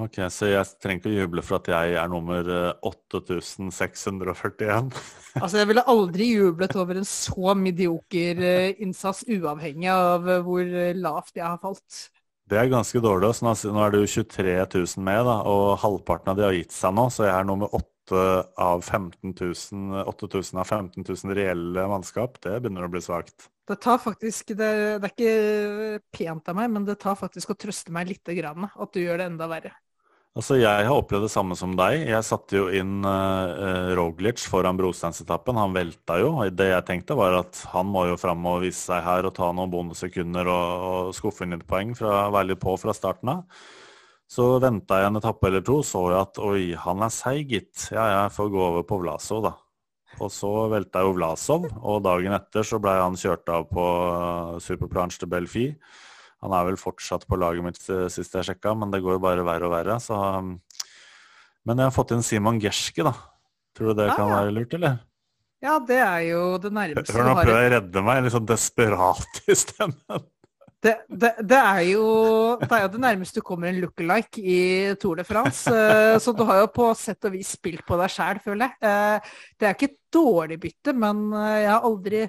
[0.00, 2.46] Ok, Så jeg trenger ikke å juble for at jeg er nummer
[2.88, 4.56] 8641?
[4.64, 4.86] Eh,
[5.42, 10.64] altså, jeg ville aldri jublet over en så medioker uh, innsats, uavhengig av hvor
[10.96, 12.08] lavt jeg har falt.
[12.50, 13.30] Det er ganske dårlig.
[13.38, 16.74] Så nå er det jo 23 000 med, da, og halvparten av de har gitt
[16.74, 18.24] seg nå, så jeg er nummer 8
[18.58, 22.40] av 15 000, 8000 av 15 000 reelle mannskap.
[22.42, 23.46] Det begynner å bli svakt.
[23.70, 27.58] Det tar faktisk, det, det, er ikke pent av meg, men det tar faktisk å
[27.58, 29.70] trøste meg litt grann, at du gjør det enda verre.
[30.38, 32.04] Altså, Jeg har opplevd det samme som deg.
[32.06, 35.58] Jeg satte jo inn uh, Roglic foran brosteinsetappen.
[35.58, 36.32] Han velta jo.
[36.54, 39.50] Det jeg tenkte var at han må jo fram og vise seg her og ta
[39.54, 43.34] noen bonussekunder og, og skuffe inn litt poeng fra å være litt på fra starten
[43.34, 43.64] av.
[44.30, 47.88] Så venta jeg en etappe eller to, så jeg at oi, han er seig, gitt.
[47.90, 49.56] Ja, jeg får gå over på Vlaso, da.
[50.18, 54.56] Og så velta jo Vlasov, og dagen etter så blei han kjørt av på uh,
[54.62, 55.66] Superplanche de Belfi.
[56.44, 59.22] Han er vel fortsatt på laget mitt uh, sist jeg sjekka, men det går jo
[59.22, 60.00] bare verre og verre.
[60.02, 60.56] Så, um,
[61.68, 63.14] men jeg har fått inn Simon Gerske, da.
[63.76, 64.98] Tror du det ah, kan være lurt, eller?
[65.60, 68.48] Ja, det er jo det nærmeste Hør nå prøver jeg å redde meg, litt sånn
[68.48, 70.28] desperat i stemmen.
[70.80, 72.04] Det, det, det, er jo,
[72.62, 74.60] det er jo det nærmeste du kommer en look-alike i
[75.00, 75.68] Tour de France.
[76.24, 79.34] Så du har jo på sett og vis spilt på deg sjæl, føler jeg.
[79.60, 82.22] Det er ikke dårlig bytte, men uh, jeg har aldri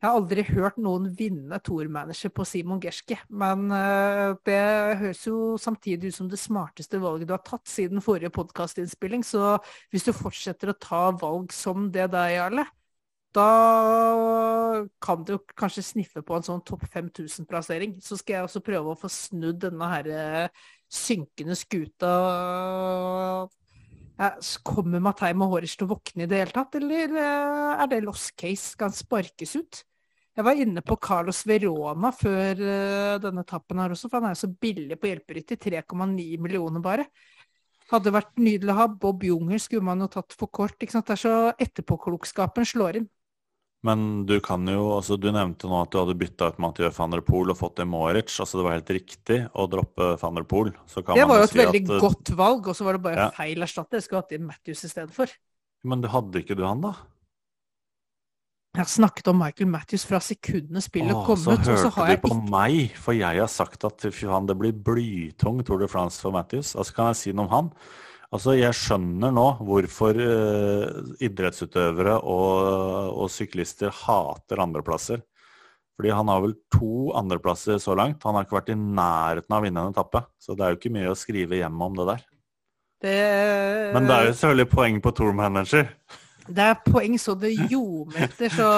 [0.00, 3.66] jeg har aldri hørt noen vinne Tour-manager på Simon Gerske, men
[4.48, 4.62] det
[4.96, 9.20] høres jo samtidig ut som det smarteste valget du har tatt siden forrige podkastinnspilling.
[9.28, 9.58] Så
[9.92, 12.64] hvis du fortsetter å ta valg som det der, Jarle,
[13.34, 13.46] da
[15.02, 17.98] kan du kanskje sniffe på en sånn topp 5000-plassering.
[18.02, 22.10] Så skal jeg også prøve å få snudd denne her eh, synkende skuta.
[24.66, 28.34] Kommer Matei Mohoric til å våkne i det hele tatt, eller eh, er det lost
[28.36, 28.74] case?
[28.74, 29.80] Skal han sparkes ut?
[30.36, 34.38] Jeg var inne på Carlos Verona før eh, denne tappen her også, for han er
[34.38, 35.58] så billig på hjelperytter.
[35.60, 37.08] 3,9 millioner bare.
[37.90, 38.86] Hadde vært nydelig å ha.
[38.92, 40.76] Bob Junger skulle man jo tatt for kort.
[40.78, 43.08] Det er så etterpåklokskapen slår inn.
[43.86, 47.14] Men du kan jo, altså du nevnte nå at du hadde bytta ut Mathieu van
[47.14, 48.34] der Poel og fått en Moric.
[48.42, 50.74] Altså det var helt riktig å droppe van der Poel.
[50.74, 53.30] det var jo et si veldig at, godt valg, og så var det bare ja.
[53.38, 53.96] feil erstatter.
[53.96, 55.32] Jeg skulle hatt inn Matthews i stedet for.
[55.88, 56.92] Men du hadde ikke du han, da?
[58.70, 61.64] Jeg har snakket om Michael Matthews fra sekundene spillet Åh, kom så ut.
[61.64, 62.50] Så hørte du på ikke...
[62.52, 66.36] meg, for jeg har sagt at fy faen, det blir blytung Tour de France for
[66.36, 66.76] Matthews.
[66.76, 67.72] Altså Kan jeg si noe om han?
[68.30, 75.24] Altså, Jeg skjønner nå hvorfor uh, idrettsutøvere og, og, syklister hater andreplasser.
[75.98, 78.22] Fordi han har vel to andreplasser så langt.
[78.24, 80.22] Han har ikke vært i nærheten av å vinne en etappe.
[80.40, 82.22] Så det er jo ikke mye å skrive hjem om det der.
[83.00, 83.18] Det...
[83.96, 85.90] Men det er jo selvfølgelig poeng på tour manager.
[86.50, 88.70] Det er poeng så det ljometer, så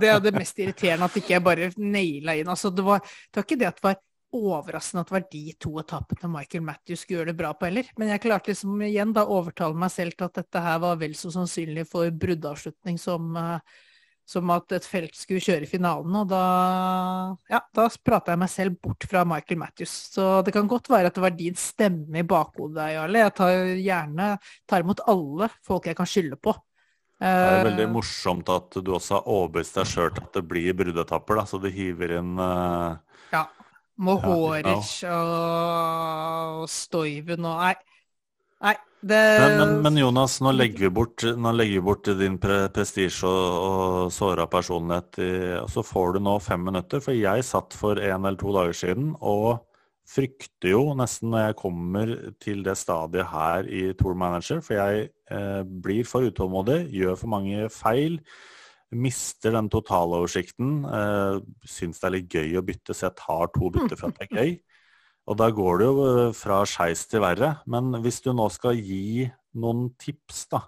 [0.00, 2.48] det er det mest irriterende at ikke jeg bare naila inn.
[2.52, 3.98] Altså, det, var, det var ikke det at det var
[4.32, 7.88] overraskende at det var de to etappene Michael Matthews skulle gjøre det bra på heller.
[8.00, 11.16] Men jeg klarte liksom igjen da overtale meg selv til at dette her var vel
[11.18, 13.86] så sannsynlig for bruddavslutning som, uh,
[14.28, 16.16] som at et felt skulle kjøre finalen.
[16.22, 16.42] Og da,
[17.52, 19.94] ja, da prata jeg meg selv bort fra Michael Matthews.
[20.16, 23.24] Så det kan godt være at det var din stemme i bakhodet, Jarle.
[23.26, 24.34] Jeg tar gjerne
[24.68, 26.56] tar imot alle folk jeg kan skylde på.
[27.22, 30.42] Det er veldig eh, morsomt at du også har overbevist deg sjøl til at det
[30.50, 32.96] blir bruddetapper, da, så du hiver inn uh,
[33.30, 33.44] ja.
[34.00, 35.18] Mohoric ja,
[36.62, 37.74] og Stoiven og Nei.
[38.62, 39.18] Nei det...
[39.42, 43.66] men, men, men, Jonas, nå legger vi bort, legger vi bort din pre prestisje og,
[43.66, 47.02] og såra personlighet, i, og så får du nå fem minutter.
[47.02, 49.66] For jeg satt for en eller to dager siden og
[50.12, 55.10] frykter jo nesten når jeg kommer til det stadiet her i Tour Manager, for jeg
[55.30, 58.18] eh, blir for utålmodig, gjør for mange feil
[58.92, 60.82] mister den totaloversikten.
[60.84, 64.20] Uh, Syns det er litt gøy å bytte, så jeg tar to bytter for at
[64.20, 64.54] det er gøy.
[65.30, 67.52] Og da går det jo eh, fra skeis til verre.
[67.70, 69.28] Men hvis du nå skal gi
[69.62, 70.64] noen tips da,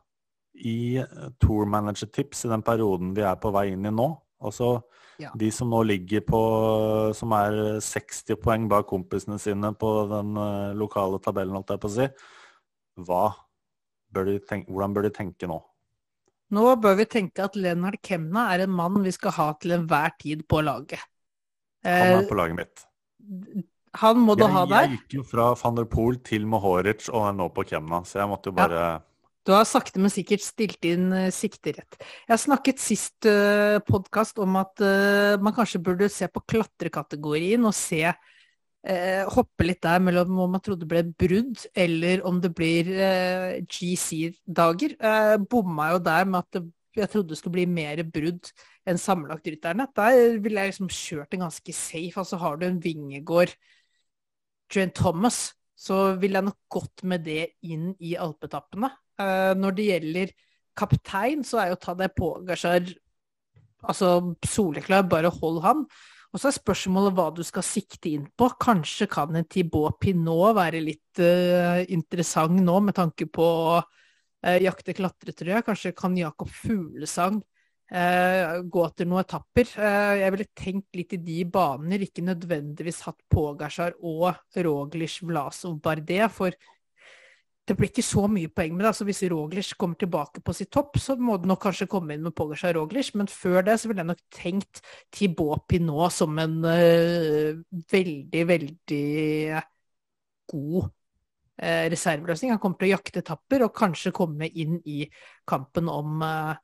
[0.62, 4.12] i eh, tour manager-tips i den perioden vi er på vei inn i nå
[4.44, 4.68] Altså
[5.18, 5.32] ja.
[5.34, 6.40] de som nå ligger på
[7.18, 10.38] Som er 60 poeng bak kompisene sine på den
[10.78, 12.08] lokale tabellen, holdt jeg på å si.
[13.08, 13.24] Hva
[14.14, 15.58] bør de tenke, hvordan bør de tenke nå?
[16.52, 20.12] Nå bør vi tenke at Lennart Kemna er en mann vi skal ha til enhver
[20.20, 21.00] tid på laget.
[21.84, 22.84] Han er eh, på laget mitt.
[24.02, 24.88] Han må du ha der.
[24.88, 28.22] Jeg gikk jo fra van der Poel til Mohoric og er nå på Kemna, så
[28.22, 28.94] jeg måtte jo bare ja.
[29.44, 31.98] Du har sakte, men sikkert stilt inn uh, sikterett.
[32.30, 37.76] Jeg snakket sist uh, podkast om at uh, man kanskje burde se på klatrekategorien og
[37.76, 38.00] se
[38.84, 42.90] eh, hoppe litt der mellom om man trodde det ble brudd, eller om det blir
[42.92, 44.96] eh, GC-dager.
[45.00, 46.64] Eh, bomma jo der med at det,
[46.94, 48.50] jeg trodde det skulle bli mer brudd
[48.86, 49.88] enn sammenlagtrytterne.
[49.96, 52.14] Der ville jeg liksom kjørt en ganske safe.
[52.20, 53.54] Altså har du en Vingegård,
[54.70, 58.92] Trent Thomas, så ville jeg nok gått med det inn i alpetappene.
[59.20, 60.34] Eh, når det gjelder
[60.78, 62.86] kaptein, så er jo Tadej Pogacar
[63.84, 65.84] altså soleklar, bare hold han.
[66.34, 68.48] Og så er spørsmålet hva du skal sikte inn på.
[68.58, 73.46] Kanskje kan en Thibaut Pinot være litt uh, interessant nå, med tanke på
[73.78, 75.62] uh, jakte klatretrøya.
[75.62, 79.70] Kanskje kan Jakob Fuglesang uh, gå til noen etapper.
[80.18, 86.26] jeg ville tenkt litt i de baner, ikke nødvendigvis hatt Pogasjar og Roglish Vlasov Bardet.
[86.34, 86.50] For
[87.64, 88.90] det blir ikke så mye poeng med det.
[88.90, 92.24] Altså Hvis Roglish kommer tilbake på sitt topp, så må det nok kanskje komme inn
[92.26, 94.82] med Pogacar Roglish, men før det så ville jeg nok tenkt
[95.14, 97.62] Thibaut Pinot som en uh,
[97.94, 99.06] veldig, veldig
[100.52, 102.52] god uh, reserveløsning.
[102.52, 105.02] Han kommer til å jakte etapper og kanskje komme inn i
[105.48, 106.54] kampen om uh,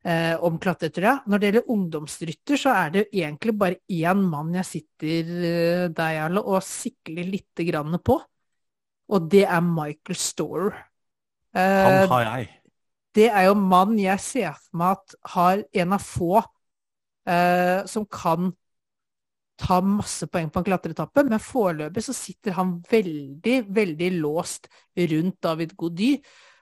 [0.00, 1.26] Eh, om klatretrøya.
[1.28, 6.38] Når det gjelder ungdomsrytter, så er det egentlig bare én mann jeg sitter eh, der,
[6.40, 7.28] og sikler
[7.68, 8.16] grann på
[9.10, 10.78] og det er Michael Storer.
[11.54, 12.48] Han har jeg.
[13.14, 18.06] Det er jo mann jeg ser for meg at har en av få uh, som
[18.06, 18.52] kan
[19.60, 25.40] ta masse poeng på en klatreetappe, men foreløpig så sitter han veldig, veldig låst rundt
[25.42, 26.14] David Gody.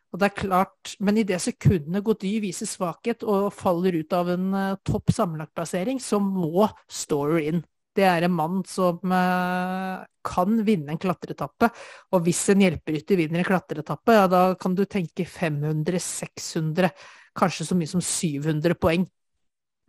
[0.09, 4.31] Og det er klart, Men i det sekundet Gody viser svakhet og faller ut av
[4.33, 7.63] en uh, topp sammenlagtplassering, så må Storer inn.
[7.97, 11.71] Det er en mann som uh, kan vinne en klatreetappe.
[12.15, 16.93] Og hvis en hjelperytter vinner en klatreetappe, ja, da kan du tenke 500-600,
[17.39, 19.07] kanskje så mye som 700 poeng.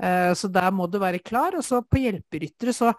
[0.01, 1.57] Uh, så der må du være klar.
[1.59, 2.93] Og så på hjelperyttere så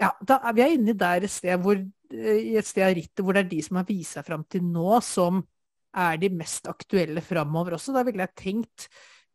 [0.00, 1.78] ja, da er vi inne der et sted hvor,
[2.14, 4.64] i et sted av rittet hvor det er de som har vist seg fram til
[4.64, 5.42] nå, som
[5.94, 7.94] er de mest aktuelle framover også.
[7.94, 8.88] Da ville jeg tenkt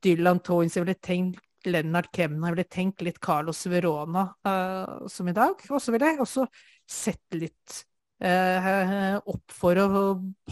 [0.04, 5.28] Dylan Toynes, jeg ville tenkt Lennart Kemna, jeg ville tenkt litt Carlos Verona uh, som
[5.28, 5.60] i dag.
[5.70, 6.46] Og så ville jeg også
[6.90, 7.82] sett litt
[8.24, 9.90] uh, opp for å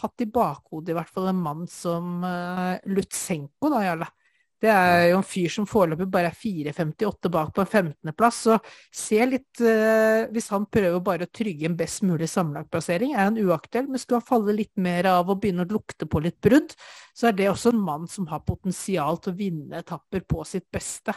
[0.02, 4.10] hatt i bakhodet i hvert fall en mann som uh, Lutsenko, da, Jarle.
[4.58, 8.40] Det er jo en fyr som foreløpig bare er 4,58 bak på en 15.-plass.
[8.48, 8.56] Så
[8.90, 13.38] se litt eh, Hvis han prøver bare å trygge en best mulig sammenlagtplassering, er han
[13.38, 13.86] uaktuell.
[13.92, 16.74] Men skulle han falle litt mer av og begynne å lukte på litt brudd,
[17.14, 20.66] så er det også en mann som har potensial til å vinne etapper på sitt
[20.74, 21.14] beste.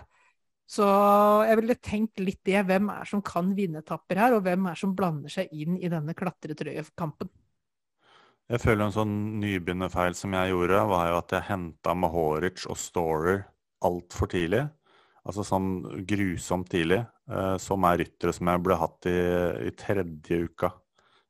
[0.70, 0.86] Så
[1.48, 2.60] jeg ville tenkt litt det.
[2.68, 5.90] Hvem er som kan vinne etapper her, og hvem er som blander seg inn i
[5.90, 7.32] denne klatretrøyekampen?
[8.50, 12.78] Jeg føler en sånn nybegynnerfeil som jeg gjorde, var jo at jeg henta Mahoric og
[12.80, 13.44] Storer
[13.86, 14.64] altfor tidlig.
[15.22, 15.68] Altså sånn
[16.08, 17.04] grusomt tidlig.
[17.30, 19.18] Eh, som er ryttere som jeg ble hatt i,
[19.68, 20.72] i tredje uka.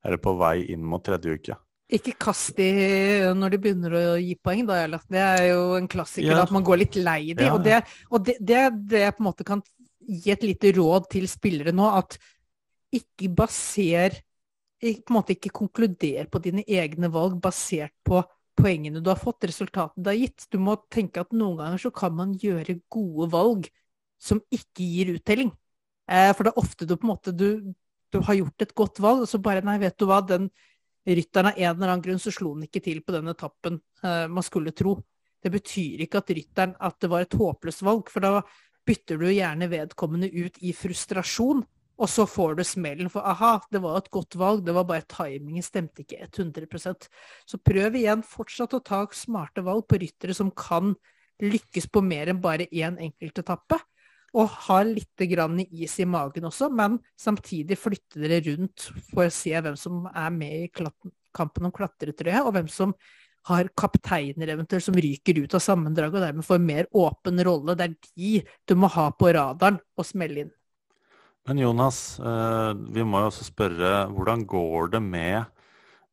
[0.07, 1.59] Eller på vei inn mot tredje uke.
[1.91, 2.71] Ikke kast de
[3.37, 5.05] når de begynner å gi poeng, da, eller?
[5.11, 6.45] Det er jo en klassiker ja.
[6.47, 7.51] at man går litt lei de.
[7.51, 7.57] Ja.
[7.59, 8.63] Og, det, og det, det,
[8.95, 9.61] det på en måte kan
[10.01, 12.17] gi et lite råd til spillere nå, at
[12.97, 14.17] ikke baser
[14.81, 18.23] på en måte ikke konkludere på dine egne valg basert på
[18.61, 20.47] poengene du har fått, resultatene du har gitt.
[20.53, 23.69] Du må tenke at noen ganger så kan man gjøre gode valg
[24.21, 25.53] som ikke gir uttelling.
[26.11, 27.73] Eh, for det er ofte du på en måte du,
[28.13, 30.51] du, har gjort et godt valg, og så bare Nei, vet du hva, den
[31.07, 34.27] rytteren av en eller annen grunn så slo den ikke til på den etappen eh,
[34.29, 34.99] man skulle tro.
[35.41, 38.43] Det betyr ikke at rytteren at det var et håpløst valg, for da
[38.87, 41.63] bytter du gjerne vedkommende ut i frustrasjon
[42.01, 45.05] og så får du smellen for aha, det var et godt valg, det var bare
[45.11, 47.09] timingen stemte ikke 100%
[47.47, 50.95] Så prøv igjen fortsatt å ta smarte valg på ryttere som kan
[51.41, 53.81] lykkes på mer enn bare én enkelt etappe.
[54.37, 59.33] Og ha litt grann is i magen også, men samtidig flytte dere rundt for å
[59.35, 60.85] se hvem som er med i
[61.35, 62.95] kampen om klatretrøya, og hvem som
[63.49, 67.75] har kapteiner eventuelt som ryker ut av sammendraget og dermed får mer åpen rolle.
[67.75, 68.33] Det er de
[68.69, 70.55] du må ha på radaren og smelle inn.
[71.51, 75.49] Men Jonas, eh, vi må jo også spørre hvordan går det med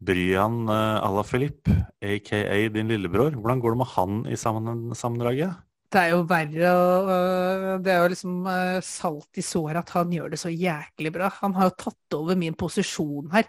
[0.01, 1.69] Bryan eh, à la Philippe,
[2.01, 2.39] aka
[2.73, 3.37] din lillebror?
[3.37, 5.53] Hvordan går det med han i sammendraget?
[5.93, 10.17] Det er jo verre og Det er jo liksom eh, salt i såret at han
[10.17, 11.29] gjør det så jæklig bra.
[11.43, 13.45] Han har jo tatt over min posisjon her.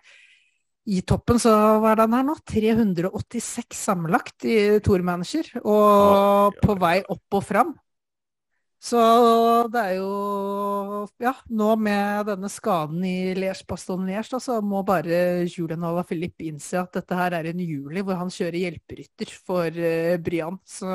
[0.85, 2.37] I toppen så var det han her nå?
[2.53, 5.49] 386 sammenlagt i Tour Manager.
[5.65, 7.79] Og på vei opp og fram.
[8.79, 8.99] Så
[9.75, 10.11] det er jo
[11.19, 16.79] Ja, nå med denne skaden i Liège Baston Liège, så må bare Julian Alaphilippe innse
[16.79, 20.61] at dette her er en juli hvor han kjører hjelperytter for uh, Brian.
[20.63, 20.87] Så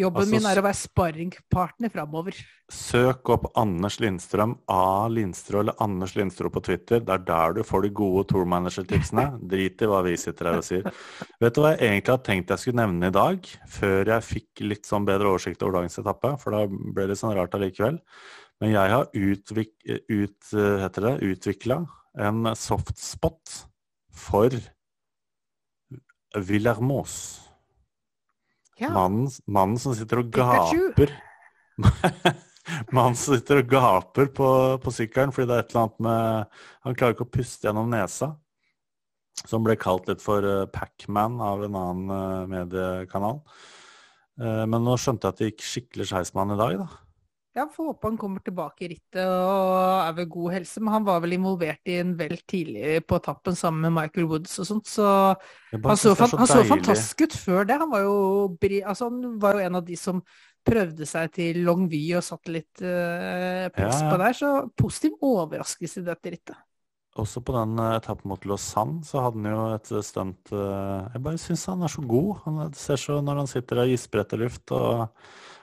[0.00, 2.40] jobben altså, min er å være sparringpartner framover.
[2.72, 5.04] Søk opp Anders Lindstrøm, A.
[5.12, 7.02] Lindstrøm eller Anders Lindstrøm på Twitter.
[7.04, 9.26] Det er der du får de gode tourmanager-tipsene.
[9.50, 10.86] Drit i hva vi sitter her og sier.
[11.44, 14.62] Vet du hva jeg egentlig hadde tenkt jeg skulle nevne i dag, før jeg fikk
[14.64, 16.30] litt sånn bedre oversikt over dagens etappe?
[16.40, 18.00] For da ble det sånn rart allikevel.
[18.64, 19.74] Men jeg har utvik,
[20.08, 21.78] ut, utvikla
[22.24, 23.58] en softspot
[24.24, 24.56] for
[26.34, 27.18] Villermos.
[28.80, 28.88] Ja.
[28.96, 31.12] Mannen, mannen, som sitter og gaper
[32.94, 34.48] Mannen sitter og gaper på,
[34.80, 37.92] på sykkelen fordi det er et eller annet med Han klarer ikke å puste gjennom
[37.92, 38.32] nesa.
[39.44, 43.40] Som ble kalt litt for Pacman Pac-Man av en annen uh, mediekanal.
[44.40, 47.04] Uh, men nå skjønte jeg at det gikk skikkelig skeis med han i dag, da.
[47.54, 50.80] Ja, får håpe han kommer tilbake i rittet og er ved god helse.
[50.82, 54.56] Men han var vel involvert i en vel tidlig på etappen sammen med Michael Woods
[54.58, 55.06] og sånt, så
[55.70, 57.78] han så, så, han så fantastisk ut før det.
[57.78, 58.16] Han var, jo,
[58.82, 60.24] altså, han var jo en av de som
[60.64, 64.36] prøvde seg til Longvy og satte litt uh, press ja, på der.
[64.38, 66.60] Så positiv overraskelse i dette rittet.
[67.20, 71.22] Også på den uh, etappen mot Lausanne så hadde han jo et stunt uh, Jeg
[71.22, 72.30] bare syns han er så god.
[72.46, 75.04] Han ser så når han sitter og gisper etter luft og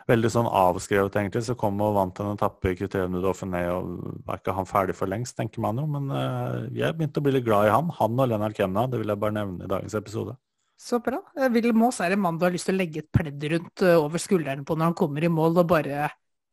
[0.10, 1.44] veldig sånn avskrevet, egentlig.
[1.46, 4.96] Så kom og vant en etappe i Criterium du Dauphiné, og var ikke han ferdig
[4.98, 5.88] for lengst, tenker man jo.
[5.92, 7.92] Men uh, jeg begynte å bli litt glad i han.
[8.00, 10.38] Han og Lennart Kemna, det vil jeg bare nevne i dagens episode.
[10.82, 11.20] Så bra.
[11.54, 14.00] Will Moss er en mann du har lyst til å legge et pledd rundt eh,
[14.02, 16.10] over skuldrene på når han kommer i mål, og bare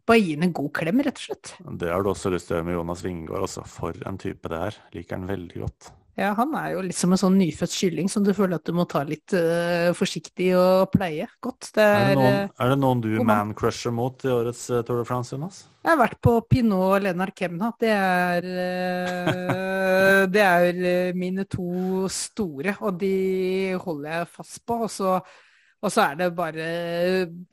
[0.09, 1.51] Bare gi ham en god klem, rett og slett.
[1.83, 3.65] Det har du også lyst til å gjøre med Jonas Wingård, altså.
[3.69, 4.79] For en type det er.
[4.95, 5.91] Liker han veldig godt.
[6.19, 8.75] Ja, han er jo litt som en sånn nyfødt kylling som du føler at du
[8.75, 11.69] må ta litt uh, forsiktig og pleie godt.
[11.77, 14.81] Det Er er, det noen, eh, er det noen du man-crusher mot i årets uh,
[14.83, 15.61] Tour de France, Jonas?
[15.85, 17.69] Jeg har vært på Pinot og Lennart Kemna.
[17.79, 23.13] Det er uh, Det er mine to store, og de
[23.79, 24.81] holder jeg fast på.
[24.89, 26.67] Og så, og så er det bare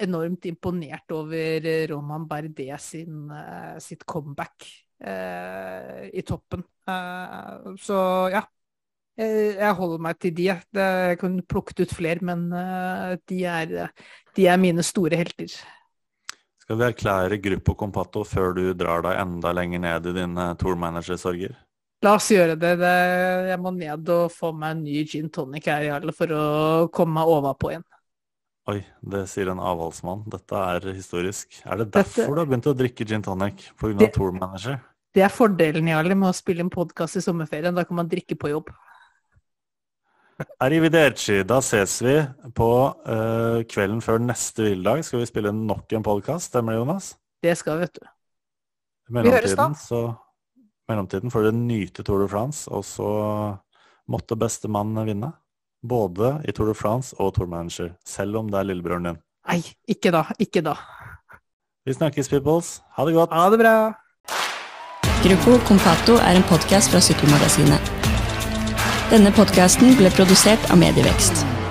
[0.01, 3.29] enormt imponert over Roman Bardet sin,
[3.77, 4.65] sitt comeback
[5.05, 6.65] i toppen.
[7.77, 8.01] Så
[8.33, 8.41] ja.
[9.17, 10.49] Eh, Jeg holder meg til de.
[10.51, 13.75] Jeg kunne plukket ut flere, men eh, de er,
[14.35, 15.53] de er mine store helter.
[16.65, 21.53] Skal vi erklære Gruppo Compato før du drar deg enda lenger ned i dine tourmanagersorger?
[22.03, 22.71] La oss gjøre det.
[22.81, 26.41] Jeg må ned og få meg en ny gin tonic her i alle for å
[26.93, 27.85] komme meg ovenpå igjen.
[28.67, 30.23] Oi, det sier en avholdsmann.
[30.33, 31.61] Dette er historisk.
[31.69, 33.69] Er det Dette- derfor du har begynt å drikke gin tonic?
[33.77, 33.97] Pga.
[33.99, 34.81] Det- tourmanager?
[35.13, 37.73] Det er fordelen Jarle, med å spille en podkast i sommerferien.
[37.75, 38.73] Da kan man drikke på jobb.
[40.59, 41.43] Arrivederci.
[41.47, 42.15] Da ses vi
[42.57, 42.69] på
[43.07, 45.05] uh, kvelden før neste hviledag.
[45.07, 47.13] Skal vi spille nok en podkast, stemmer det, Jonas?
[47.43, 48.05] Det skal, vet du.
[49.15, 49.69] Vi høres da.
[49.77, 50.01] så,
[50.89, 53.09] mellomtiden får dere nyte Tour de France, og så
[54.11, 55.31] måtte bestemann vinne.
[55.85, 59.19] Både i Tour de France og Tour Manager, selv om det er lillebroren din.
[59.45, 60.25] Nei, ikke da.
[60.41, 60.73] Ikke da.
[61.85, 62.79] Vi snakkes, peoples.
[62.97, 63.35] Ha det godt.
[63.35, 63.75] Ha det bra.
[65.25, 68.05] Gruppo Compato er en podkast fra Sykkelmagasinet.
[69.11, 71.64] Denne podkasten ble produsert av Medievekst.